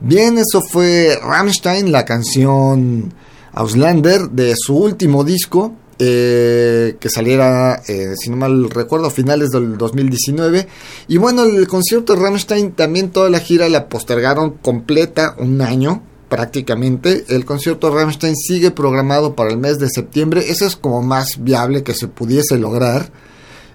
Bien, 0.00 0.38
eso 0.38 0.62
fue 0.62 1.18
Rammstein, 1.22 1.92
la 1.92 2.06
canción 2.06 3.12
Auslander 3.52 4.30
de 4.30 4.54
su 4.56 4.74
último 4.76 5.24
disco, 5.24 5.74
eh, 5.98 6.96
que 6.98 7.10
saliera, 7.10 7.82
eh, 7.86 8.14
si 8.16 8.30
no 8.30 8.36
mal 8.36 8.70
recuerdo, 8.70 9.08
a 9.08 9.10
finales 9.10 9.50
del 9.50 9.76
2019. 9.76 10.66
Y 11.08 11.18
bueno, 11.18 11.42
el 11.42 11.68
concierto 11.68 12.14
de 12.14 12.22
Rammstein 12.22 12.72
también 12.72 13.10
toda 13.10 13.28
la 13.28 13.40
gira 13.40 13.68
la 13.68 13.90
postergaron 13.90 14.52
completa 14.62 15.36
un 15.38 15.60
año 15.60 16.02
prácticamente. 16.30 17.26
El 17.28 17.44
concierto 17.44 17.90
de 17.90 17.96
Rammstein 17.96 18.36
sigue 18.36 18.70
programado 18.70 19.36
para 19.36 19.50
el 19.50 19.58
mes 19.58 19.78
de 19.78 19.90
septiembre. 19.90 20.48
Eso 20.48 20.66
es 20.66 20.76
como 20.76 21.02
más 21.02 21.42
viable 21.44 21.82
que 21.82 21.92
se 21.92 22.08
pudiese 22.08 22.56
lograr, 22.56 23.12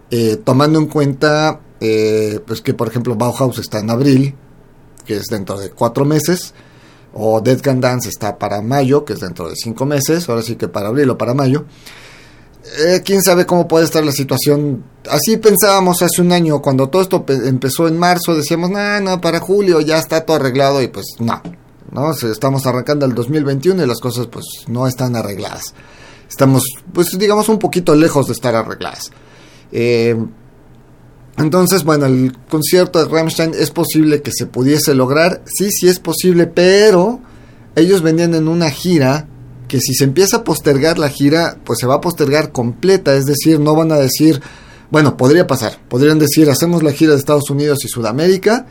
eh, 0.09 0.37
tomando 0.43 0.79
en 0.79 0.87
cuenta 0.87 1.61
eh, 1.81 2.39
pues 2.47 2.61
que 2.61 2.73
por 2.73 2.87
ejemplo 2.87 3.15
Bauhaus 3.15 3.59
está 3.59 3.79
en 3.79 3.89
abril, 3.89 4.33
que 5.05 5.15
es 5.17 5.25
dentro 5.27 5.57
de 5.59 5.69
cuatro 5.69 6.03
meses, 6.05 6.53
o 7.13 7.39
Dead 7.39 7.61
Can 7.61 7.79
Dance 7.79 8.09
está 8.09 8.37
para 8.37 8.61
mayo, 8.61 9.05
que 9.05 9.13
es 9.13 9.19
dentro 9.21 9.47
de 9.49 9.55
cinco 9.55 9.85
meses, 9.85 10.27
ahora 10.27 10.41
sí 10.41 10.55
que 10.57 10.67
para 10.67 10.89
abril 10.89 11.09
o 11.11 11.17
para 11.17 11.33
mayo. 11.33 11.65
Eh, 12.79 13.01
quién 13.05 13.21
sabe 13.21 13.45
cómo 13.45 13.67
puede 13.67 13.85
estar 13.85 14.03
la 14.03 14.11
situación. 14.11 14.83
Así 15.09 15.37
pensábamos 15.37 16.01
hace 16.01 16.21
un 16.21 16.31
año, 16.31 16.61
cuando 16.61 16.89
todo 16.89 17.01
esto 17.03 17.25
pe- 17.25 17.47
empezó 17.47 17.87
en 17.87 17.97
marzo, 17.97 18.35
decíamos, 18.35 18.71
no, 18.71 18.99
no, 19.01 19.21
para 19.21 19.39
julio 19.39 19.79
ya 19.81 19.99
está 19.99 20.25
todo 20.25 20.37
arreglado 20.37 20.81
y 20.81 20.87
pues 20.87 21.05
no, 21.19 21.41
no, 21.91 22.11
estamos 22.11 22.65
arrancando 22.65 23.05
el 23.05 23.13
2021 23.13 23.83
y 23.83 23.87
las 23.87 23.99
cosas 23.99 24.27
pues 24.27 24.45
no 24.67 24.87
están 24.87 25.15
arregladas. 25.15 25.73
Estamos, 26.27 26.63
pues 26.91 27.09
digamos, 27.19 27.47
un 27.49 27.59
poquito 27.59 27.93
lejos 27.93 28.25
de 28.27 28.33
estar 28.33 28.55
arregladas. 28.55 29.11
Eh, 29.71 30.17
entonces, 31.37 31.83
bueno, 31.83 32.05
el 32.05 32.35
concierto 32.49 32.99
de 32.99 33.11
Rammstein 33.11 33.51
es 33.57 33.71
posible 33.71 34.21
que 34.21 34.31
se 34.33 34.45
pudiese 34.45 34.95
lograr. 34.95 35.41
Sí, 35.45 35.69
sí 35.69 35.87
es 35.87 35.99
posible, 35.99 36.47
pero 36.47 37.19
ellos 37.75 38.01
venían 38.01 38.35
en 38.35 38.47
una 38.47 38.69
gira 38.69 39.27
que 39.67 39.79
si 39.79 39.93
se 39.93 40.05
empieza 40.05 40.37
a 40.37 40.43
postergar 40.43 40.97
la 40.97 41.09
gira, 41.09 41.57
pues 41.65 41.79
se 41.79 41.87
va 41.87 41.95
a 41.95 42.01
postergar 42.01 42.51
completa. 42.53 43.15
Es 43.15 43.25
decir, 43.25 43.59
no 43.59 43.75
van 43.75 43.91
a 43.91 43.97
decir, 43.97 44.41
bueno, 44.89 45.17
podría 45.17 45.45
pasar. 45.45 45.77
Podrían 45.89 46.19
decir, 46.19 46.49
hacemos 46.49 46.83
la 46.83 46.93
gira 46.93 47.11
de 47.11 47.19
Estados 47.19 47.49
Unidos 47.49 47.83
y 47.83 47.89
Sudamérica 47.89 48.67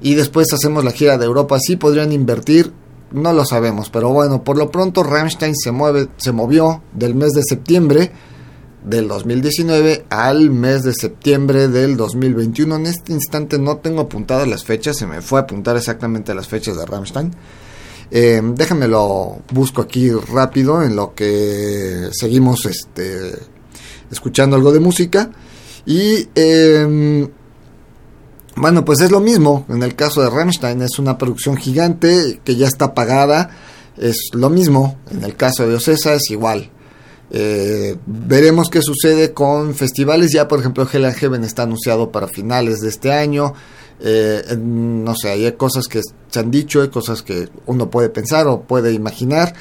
y 0.00 0.14
después 0.14 0.52
hacemos 0.52 0.84
la 0.84 0.90
gira 0.90 1.18
de 1.18 1.26
Europa. 1.26 1.58
Sí, 1.60 1.76
podrían 1.76 2.12
invertir. 2.12 2.72
No 3.12 3.32
lo 3.32 3.44
sabemos, 3.44 3.90
pero 3.90 4.10
bueno, 4.10 4.42
por 4.42 4.58
lo 4.58 4.70
pronto 4.70 5.02
Rammstein 5.02 5.54
se 5.56 5.70
mueve, 5.70 6.08
se 6.18 6.32
movió 6.32 6.82
del 6.92 7.14
mes 7.14 7.32
de 7.32 7.42
septiembre 7.42 8.12
del 8.88 9.06
2019 9.08 10.06
al 10.08 10.50
mes 10.50 10.82
de 10.82 10.94
septiembre 10.94 11.68
del 11.68 11.96
2021. 11.96 12.76
En 12.76 12.86
este 12.86 13.12
instante 13.12 13.58
no 13.58 13.78
tengo 13.78 14.00
apuntadas 14.00 14.48
las 14.48 14.64
fechas, 14.64 14.96
se 14.96 15.06
me 15.06 15.20
fue 15.20 15.40
a 15.40 15.42
apuntar 15.42 15.76
exactamente 15.76 16.34
las 16.34 16.48
fechas 16.48 16.76
de 16.76 16.86
Rammstein. 16.86 17.32
Eh, 18.10 18.40
déjenme 18.42 18.88
lo 18.88 19.42
busco 19.52 19.82
aquí 19.82 20.10
rápido 20.10 20.82
en 20.82 20.96
lo 20.96 21.14
que 21.14 22.08
seguimos 22.12 22.64
este, 22.64 23.32
escuchando 24.10 24.56
algo 24.56 24.72
de 24.72 24.80
música. 24.80 25.30
Y 25.84 26.28
eh, 26.34 27.28
bueno, 28.56 28.84
pues 28.84 29.00
es 29.00 29.10
lo 29.10 29.20
mismo. 29.20 29.66
En 29.68 29.82
el 29.82 29.94
caso 29.94 30.22
de 30.22 30.30
Rammstein 30.30 30.82
es 30.82 30.98
una 30.98 31.18
producción 31.18 31.56
gigante 31.56 32.40
que 32.42 32.56
ya 32.56 32.66
está 32.66 32.94
pagada. 32.94 33.50
Es 33.98 34.30
lo 34.32 34.48
mismo. 34.48 34.96
En 35.10 35.24
el 35.24 35.36
caso 35.36 35.68
de 35.68 35.74
Ocesa 35.74 36.14
es 36.14 36.30
igual. 36.30 36.70
Eh, 37.30 37.96
veremos 38.06 38.68
qué 38.70 38.80
sucede 38.82 39.32
con 39.32 39.74
festivales. 39.74 40.32
Ya, 40.32 40.48
por 40.48 40.60
ejemplo, 40.60 40.88
Hell 40.90 41.04
and 41.04 41.16
Heaven 41.16 41.44
está 41.44 41.62
anunciado 41.62 42.10
para 42.10 42.28
finales 42.28 42.80
de 42.80 42.88
este 42.88 43.12
año. 43.12 43.54
Eh, 44.00 44.56
no 44.58 45.14
sé, 45.16 45.30
hay 45.30 45.52
cosas 45.52 45.86
que 45.86 46.00
se 46.28 46.38
han 46.38 46.50
dicho, 46.50 46.82
hay 46.82 46.88
cosas 46.88 47.22
que 47.22 47.48
uno 47.66 47.90
puede 47.90 48.08
pensar 48.10 48.46
o 48.46 48.62
puede 48.62 48.92
imaginar, 48.92 49.54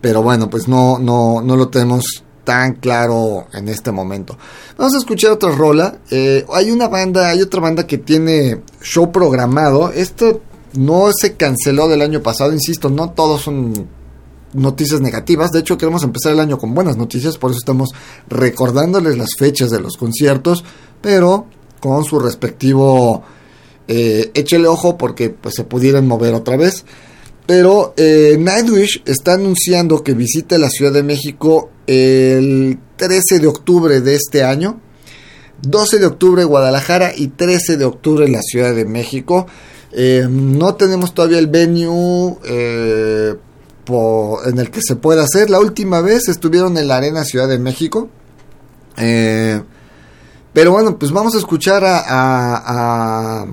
pero 0.00 0.22
bueno, 0.22 0.48
pues 0.48 0.66
no, 0.66 0.98
no, 0.98 1.42
no 1.42 1.56
lo 1.56 1.68
tenemos 1.68 2.24
tan 2.44 2.74
claro 2.74 3.46
en 3.52 3.68
este 3.68 3.92
momento. 3.92 4.36
Vamos 4.76 4.94
a 4.94 4.98
escuchar 4.98 5.32
otra 5.32 5.50
rola. 5.50 5.98
Eh, 6.10 6.44
hay 6.52 6.70
una 6.70 6.88
banda, 6.88 7.28
hay 7.28 7.42
otra 7.42 7.60
banda 7.60 7.86
que 7.86 7.98
tiene 7.98 8.62
show 8.80 9.12
programado. 9.12 9.92
Esto 9.92 10.40
no 10.74 11.10
se 11.12 11.34
canceló 11.34 11.88
del 11.88 12.02
año 12.02 12.22
pasado, 12.22 12.52
insisto, 12.52 12.88
no 12.88 13.10
todos 13.10 13.42
son 13.42 13.88
noticias 14.52 15.00
negativas. 15.00 15.52
De 15.52 15.60
hecho, 15.60 15.78
queremos 15.78 16.02
empezar 16.02 16.32
el 16.32 16.40
año 16.40 16.58
con 16.58 16.74
buenas 16.74 16.96
noticias, 16.96 17.38
por 17.38 17.50
eso 17.50 17.58
estamos 17.58 17.90
recordándoles 18.28 19.16
las 19.16 19.30
fechas 19.38 19.70
de 19.70 19.80
los 19.80 19.96
conciertos, 19.96 20.64
pero 21.00 21.46
con 21.80 22.04
su 22.04 22.18
respectivo 22.20 23.22
eh, 23.88 24.30
échele 24.34 24.68
ojo 24.68 24.96
porque 24.96 25.30
pues 25.30 25.54
se 25.56 25.64
pudieran 25.64 26.06
mover 26.06 26.34
otra 26.34 26.56
vez. 26.56 26.84
Pero 27.46 27.92
eh, 27.96 28.36
Nightwish 28.38 29.02
está 29.04 29.34
anunciando 29.34 30.04
que 30.04 30.14
visite 30.14 30.58
la 30.58 30.70
Ciudad 30.70 30.92
de 30.92 31.02
México 31.02 31.70
el 31.86 32.78
13 32.96 33.40
de 33.40 33.46
octubre 33.48 34.00
de 34.00 34.14
este 34.14 34.44
año. 34.44 34.80
12 35.62 35.98
de 35.98 36.06
octubre 36.06 36.44
Guadalajara 36.44 37.12
y 37.16 37.28
13 37.28 37.76
de 37.76 37.84
octubre 37.84 38.28
la 38.28 38.42
Ciudad 38.42 38.74
de 38.74 38.84
México. 38.84 39.46
Eh, 39.92 40.26
no 40.30 40.76
tenemos 40.76 41.14
todavía 41.14 41.38
el 41.38 41.48
venue 41.48 42.38
eh, 43.88 44.34
en 44.46 44.58
el 44.58 44.70
que 44.70 44.80
se 44.82 44.96
pueda 44.96 45.22
hacer. 45.24 45.50
La 45.50 45.60
última 45.60 46.00
vez 46.00 46.28
estuvieron 46.28 46.76
en 46.78 46.88
la 46.88 46.96
Arena 46.96 47.24
Ciudad 47.24 47.48
de 47.48 47.58
México. 47.58 48.08
pero 48.96 50.72
bueno, 50.72 50.98
pues 50.98 51.12
vamos 51.12 51.34
a 51.34 51.38
escuchar 51.38 51.84
a, 51.84 52.02
a 52.06 53.46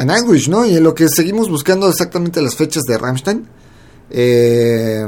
a 0.00 0.04
Nightwish, 0.04 0.48
¿no? 0.48 0.64
Y 0.64 0.76
en 0.76 0.82
lo 0.82 0.94
que 0.94 1.08
seguimos 1.08 1.50
buscando 1.50 1.86
exactamente 1.86 2.40
las 2.40 2.56
fechas 2.56 2.84
de 2.84 2.96
Rammstein, 2.96 3.46
eh, 4.10 5.06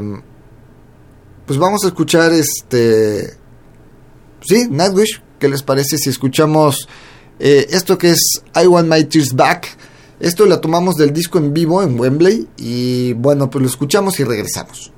pues 1.47 1.59
vamos 1.59 1.83
a 1.85 1.89
escuchar 1.89 2.31
este, 2.33 3.35
sí, 4.43 4.69
Nightwish. 4.71 5.23
¿Qué 5.39 5.49
les 5.49 5.63
parece 5.63 5.97
si 5.97 6.11
escuchamos 6.11 6.89
eh, 7.39 7.67
esto 7.71 7.97
que 7.97 8.11
es 8.11 8.21
I 8.55 8.67
Want 8.67 8.87
My 8.87 9.05
Tears 9.05 9.33
Back? 9.33 9.69
Esto 10.23 10.47
lo 10.47 10.61
tomamos 10.61 10.95
del 10.95 11.13
disco 11.13 11.39
en 11.39 11.53
vivo 11.53 11.83
en 11.83 11.99
Wembley 11.99 12.47
y 12.57 13.13
bueno, 13.15 13.51
pues 13.51 13.61
lo 13.61 13.69
escuchamos 13.69 14.21
y 14.21 14.25
regresamos. 14.25 14.93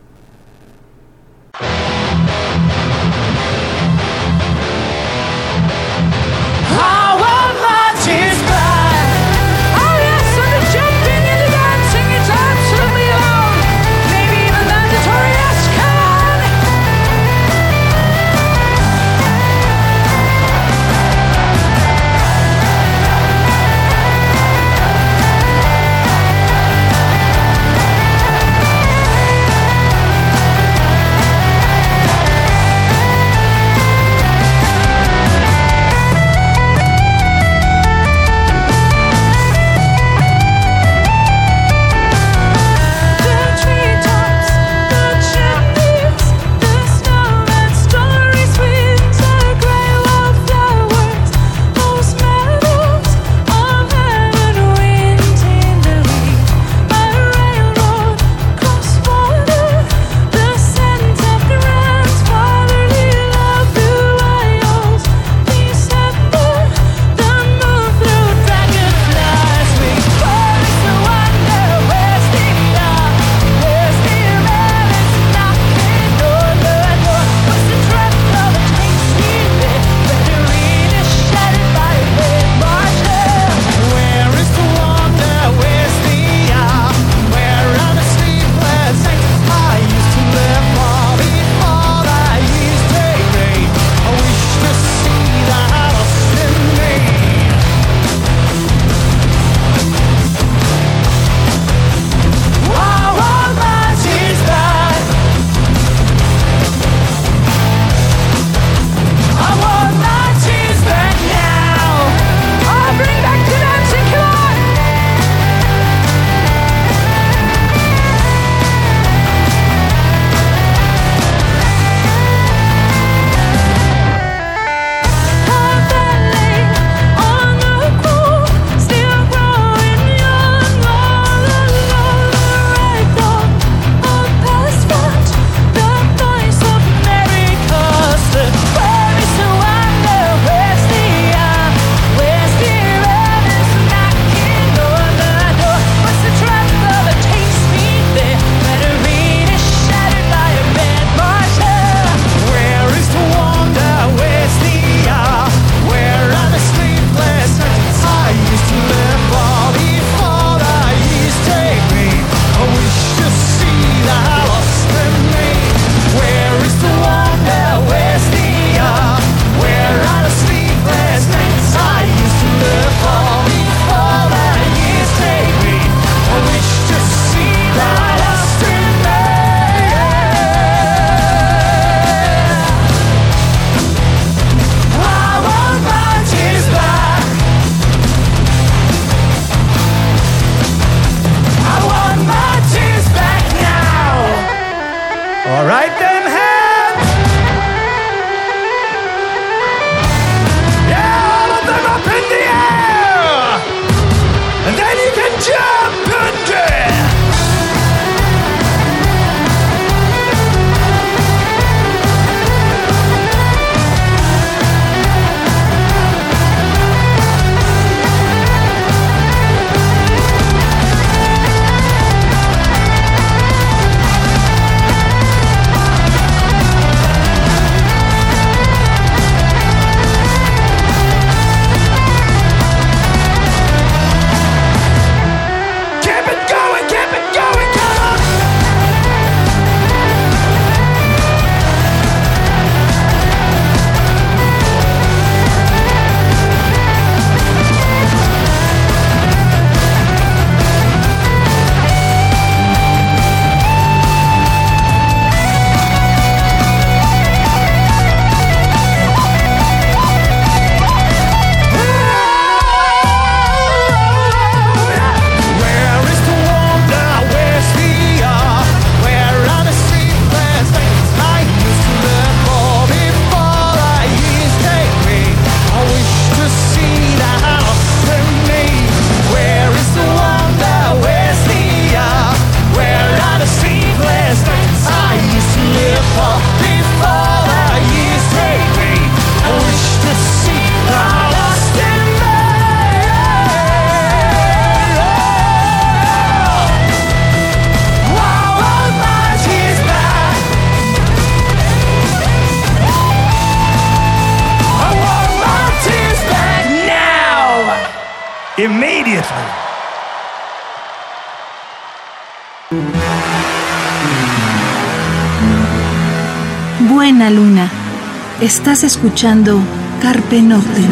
Estás 318.64 318.82
escuchando 318.84 319.60
Carpe 320.00 320.40
Noctem. 320.40 320.88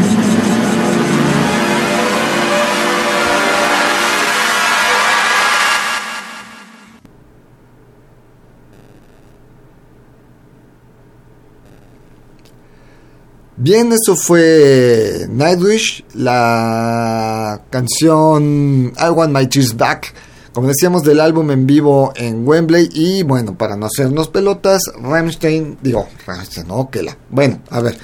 Bien, 13.57 13.91
eso 13.91 14.17
fue 14.17 15.27
Nightwish, 15.31 16.05
la 16.13 17.63
canción 17.71 18.93
I 18.99 19.09
Want 19.09 19.35
My 19.35 19.47
Tears 19.47 19.75
Back, 19.75 20.13
como 20.53 20.69
decíamos 20.69 21.03
del 21.03 21.21
álbum 21.21 21.51
en 21.51 21.67
vivo 21.67 22.13
en 22.15 22.47
Wembley 22.47 22.89
y 22.93 23.23
bueno, 23.23 23.57
para 23.57 23.77
no 23.77 23.87
hacernos 23.87 24.29
pelotas, 24.29 24.83
Rammstein, 25.01 25.79
digo, 25.83 26.09
Rammstein, 26.27 26.69
no, 26.69 26.91
que 26.91 27.03
la, 27.03 27.17
bueno, 27.31 27.61
a 27.71 27.81
ver, 27.81 27.97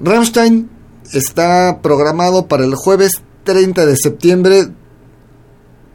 Rammstein 0.00 0.68
está 1.12 1.80
programado 1.82 2.46
para 2.46 2.64
el 2.64 2.74
jueves 2.74 3.22
30 3.44 3.86
de 3.86 3.96
septiembre 3.96 4.68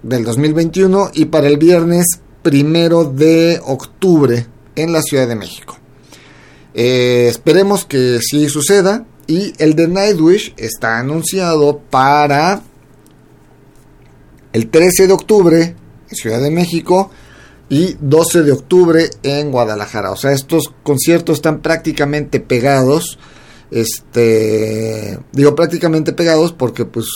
del 0.03 0.23
2021 0.23 1.11
y 1.13 1.26
para 1.26 1.47
el 1.47 1.57
viernes 1.57 2.05
primero 2.41 3.05
de 3.05 3.59
octubre 3.65 4.45
en 4.76 4.93
la 4.93 5.01
Ciudad 5.01 5.28
de 5.28 5.36
México. 5.36 5.78
Eh, 6.76 7.28
esperemos 7.30 7.86
que 7.86 8.19
sí 8.21 8.47
suceda. 8.49 9.05
Y 9.28 9.53
el 9.57 9.73
de 9.73 9.88
Nightwish 9.88 10.53
está 10.55 10.99
anunciado 10.99 11.80
para 11.89 12.61
el 14.56 14.70
13 14.70 15.08
de 15.08 15.14
octubre 15.14 15.76
en 16.10 16.16
Ciudad 16.16 16.41
de 16.41 16.49
México 16.49 17.12
y 17.68 17.97
12 17.99 18.43
de 18.43 18.53
octubre 18.53 19.10
en 19.22 19.51
Guadalajara. 19.51 20.12
O 20.12 20.16
sea, 20.16 20.32
estos 20.32 20.72
conciertos 20.82 21.39
están 21.39 21.62
prácticamente 21.62 22.39
pegados. 22.39 23.20
Este, 23.70 25.20
digo 25.34 25.56
prácticamente 25.56 26.14
pegados 26.14 26.53
porque 26.53 26.86
pues 26.86 27.08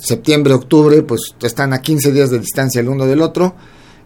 septiembre, 0.00 0.54
octubre, 0.54 1.02
pues 1.02 1.34
están 1.42 1.74
a 1.74 1.82
15 1.82 2.12
días 2.12 2.30
de 2.30 2.38
distancia 2.38 2.80
el 2.80 2.88
uno 2.88 3.04
del 3.04 3.20
otro. 3.20 3.54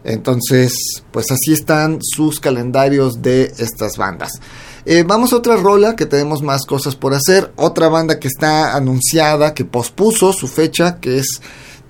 Entonces, 0.03 0.75
pues 1.11 1.31
así 1.31 1.53
están 1.53 1.99
sus 2.01 2.41
calendarios 2.41 3.21
de 3.21 3.53
estas 3.57 3.95
bandas. 3.95 4.33
Eh, 4.85 5.05
vamos 5.07 5.31
a 5.31 5.37
otra 5.37 5.55
rola 5.55 5.95
que 5.95 6.07
tenemos 6.07 6.41
más 6.41 6.65
cosas 6.65 6.97
por 6.97 7.13
hacer. 7.13 7.53
Otra 7.55 7.87
banda 7.87 8.19
que 8.19 8.27
está 8.27 8.75
anunciada, 8.75 9.53
que 9.53 9.63
pospuso 9.63 10.33
su 10.33 10.49
fecha, 10.49 10.99
que 10.99 11.19
es 11.19 11.39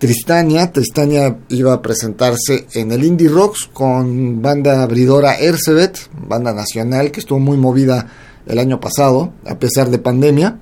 Tristania. 0.04 0.70
Tristania 0.70 1.38
iba 1.48 1.72
a 1.72 1.82
presentarse 1.82 2.68
en 2.74 2.92
el 2.92 3.06
Indie 3.06 3.30
Rocks 3.30 3.70
con 3.72 4.42
banda 4.42 4.84
abridora 4.84 5.40
Ercebet, 5.40 5.98
banda 6.28 6.52
nacional 6.52 7.10
que 7.10 7.22
estuvo 7.22 7.40
muy 7.40 7.56
movida 7.56 8.12
el 8.46 8.60
año 8.60 8.82
pasado, 8.82 9.32
a 9.46 9.58
pesar 9.60 9.90
de 9.90 10.00
pandemia. 10.00 10.60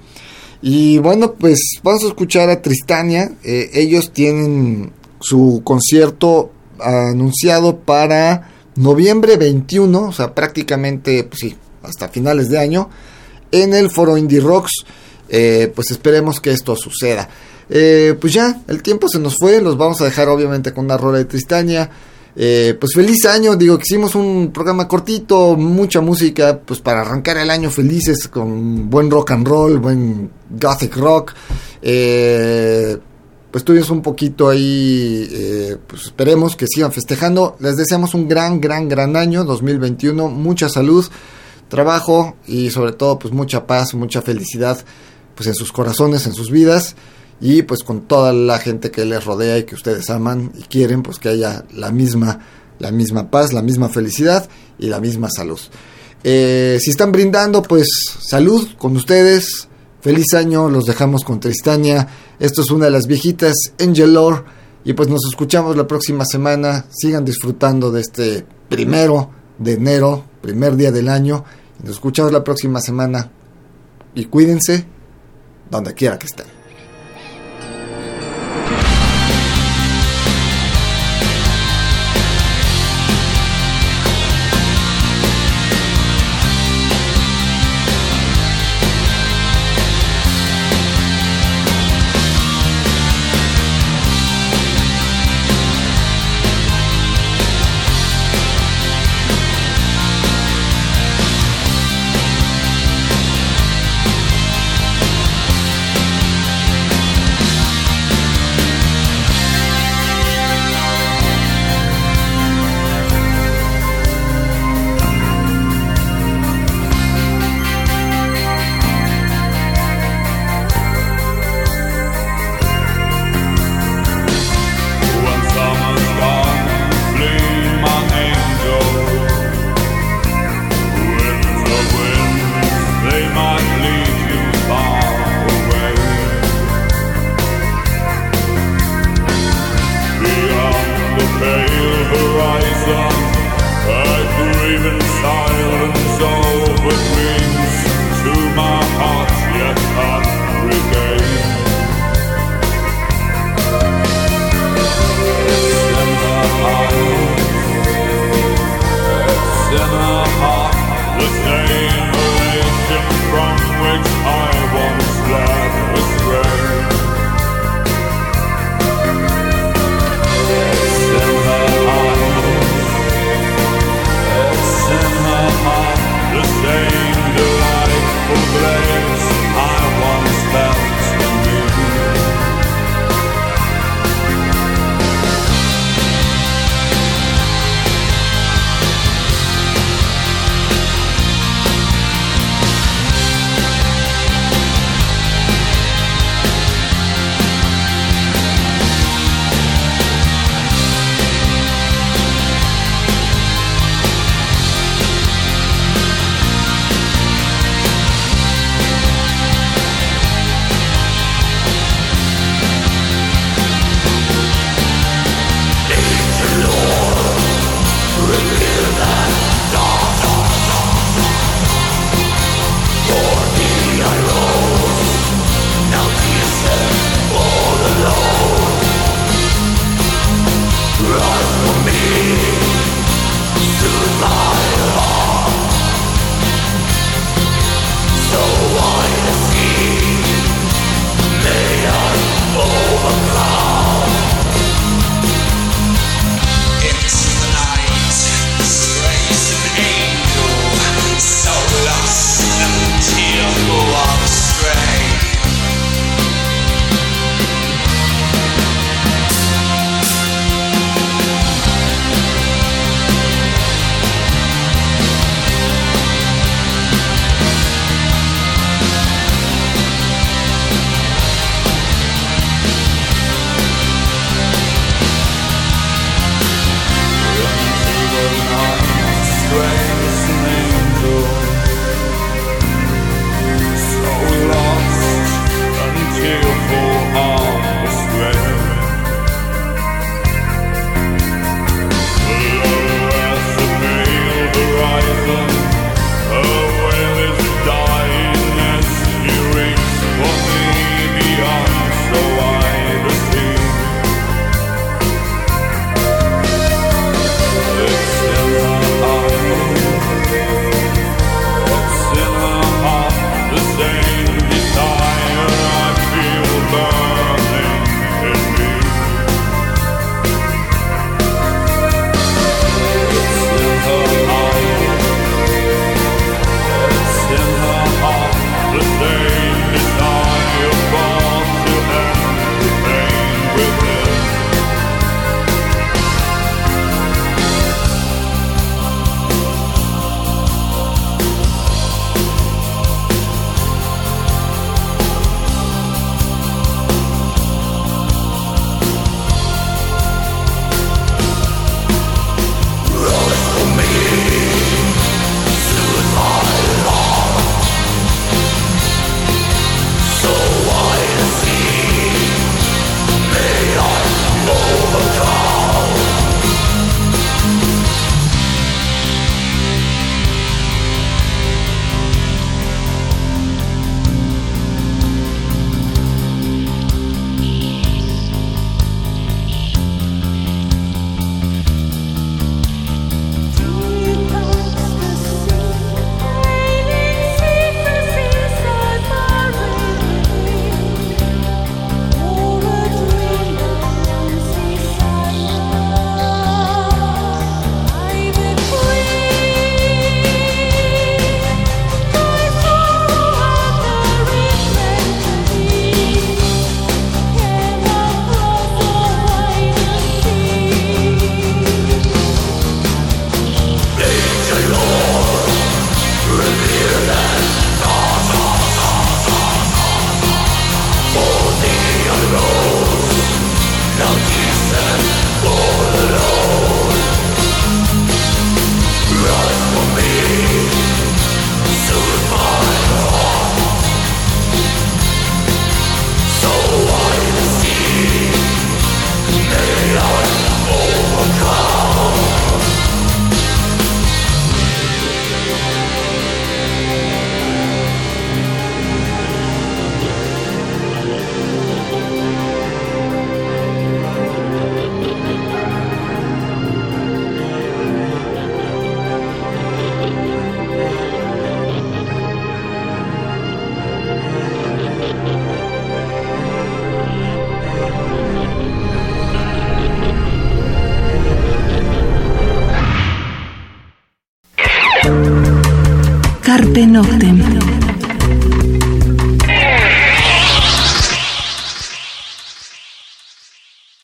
Y 0.62 1.00
bueno, 1.00 1.34
pues 1.34 1.80
vamos 1.82 2.04
a 2.04 2.10
escuchar 2.10 2.52
a 2.52 2.62
Tristania. 2.62 3.32
Eh, 3.44 3.72
ellos 3.74 4.12
tienen 4.14 4.94
su 5.20 5.64
concierto 5.64 6.52
anunciado 6.80 7.80
para 7.80 8.48
noviembre 8.76 9.38
21, 9.38 10.04
o 10.04 10.14
sea, 10.14 10.36
prácticamente, 10.36 11.24
pues 11.24 11.40
sí, 11.40 11.56
hasta 11.82 12.10
finales 12.10 12.48
de 12.50 12.60
año, 12.60 12.92
en 13.52 13.74
el 13.74 13.90
foro 13.90 14.18
Indie 14.18 14.40
Rocks. 14.40 14.86
Eh, 15.30 15.72
pues 15.74 15.90
esperemos 15.90 16.40
que 16.40 16.52
esto 16.52 16.76
suceda. 16.76 17.28
Eh, 17.74 18.18
pues 18.20 18.34
ya, 18.34 18.62
el 18.68 18.84
tiempo 18.84 19.08
se 19.08 19.18
nos 19.18 19.38
fue, 19.40 19.62
los 19.62 19.78
vamos 19.78 20.02
a 20.02 20.06
dejar 20.06 20.28
obviamente 20.28 20.74
con 20.74 20.86
una 20.86 20.98
rola 20.98 21.20
de 21.20 21.26
Tristania. 21.26 21.90
Eh, 22.36 22.78
pues 22.80 22.94
feliz 22.94 23.26
año, 23.26 23.56
digo 23.56 23.78
que 23.78 23.84
hicimos 23.86 24.14
un 24.16 24.52
programa 24.54 24.88
cortito, 24.88 25.56
mucha 25.56 26.02
música, 26.02 26.60
pues 26.60 26.82
para 26.82 27.02
arrancar 27.02 27.38
el 27.38 27.50
año 27.50 27.70
felices 27.70 28.28
con 28.28 28.90
buen 28.90 29.10
rock 29.10 29.32
and 29.32 29.48
roll, 29.48 29.80
buen 29.80 30.30
gothic 30.50 30.96
rock. 30.98 31.34
Eh, 31.82 32.98
pues 33.50 33.66
tuvimos 33.66 33.90
un 33.90 34.02
poquito 34.02 34.50
ahí, 34.50 35.28
eh, 35.32 35.78
pues 35.88 36.04
esperemos 36.04 36.56
que 36.56 36.68
sigan 36.68 36.92
festejando. 36.92 37.56
Les 37.60 37.76
deseamos 37.76 38.14
un 38.14 38.28
gran, 38.28 38.62
gran, 38.62 38.88
gran 38.88 39.16
año 39.16 39.44
2021, 39.44 40.30
mucha 40.30 40.70
salud, 40.70 41.06
trabajo 41.68 42.36
y 42.48 42.70
sobre 42.70 42.94
todo 42.94 43.18
pues 43.20 43.34
mucha 43.34 43.66
paz, 43.66 43.94
mucha 43.94 44.22
felicidad 44.22 44.78
pues 45.36 45.48
en 45.48 45.56
sus 45.56 45.72
corazones, 45.72 46.26
en 46.28 46.34
sus 46.34 46.52
vidas 46.52 46.96
y 47.42 47.64
pues 47.64 47.84
con 47.84 48.02
toda 48.02 48.32
la 48.32 48.60
gente 48.60 48.92
que 48.92 49.04
les 49.04 49.26
rodea 49.26 49.58
y 49.58 49.64
que 49.64 49.74
ustedes 49.74 50.10
aman 50.12 50.52
y 50.58 50.62
quieren, 50.62 51.02
pues 51.02 51.18
que 51.18 51.30
haya 51.30 51.66
la 51.74 51.92
misma, 51.92 52.40
la 52.78 52.92
misma 52.92 53.32
paz, 53.32 53.52
la 53.52 53.64
misma 53.64 53.90
felicidad 53.90 54.48
y 54.78 54.88
la 54.88 55.00
misma 55.00 55.28
salud. 55.30 55.60
Eh, 56.24 56.78
si 56.80 56.92
están 56.92 57.12
brindando, 57.12 57.64
pues 57.64 57.88
salud 58.20 58.68
con 58.78 58.96
ustedes, 58.96 59.68
feliz 60.02 60.36
año, 60.36 60.70
los 60.70 60.86
dejamos 60.86 61.24
con 61.24 61.40
Tristania. 61.40 62.08
Esto 62.40 62.62
es 62.62 62.70
una 62.70 62.86
de 62.86 62.92
las 62.92 63.08
viejitas, 63.08 63.56
Angel 63.80 64.14
Lore. 64.14 64.44
Y 64.84 64.94
pues 64.94 65.10
nos 65.10 65.22
escuchamos 65.28 65.76
la 65.76 65.88
próxima 65.88 66.26
semana. 66.26 66.86
Sigan 66.92 67.26
disfrutando 67.26 67.92
de 67.92 68.02
este 68.02 68.46
primero 68.70 69.32
de 69.58 69.74
enero, 69.74 70.26
primer 70.42 70.76
día 70.76 70.92
del 70.92 71.10
año. 71.10 71.44
Nos 71.82 71.94
escuchamos 71.96 72.32
la 72.32 72.44
próxima 72.44 72.82
semana. 72.82 73.32
Y 74.14 74.26
cuídense 74.26 74.86
donde 75.70 75.94
quiera 75.94 76.20
que 76.20 76.28
estén. 76.28 76.61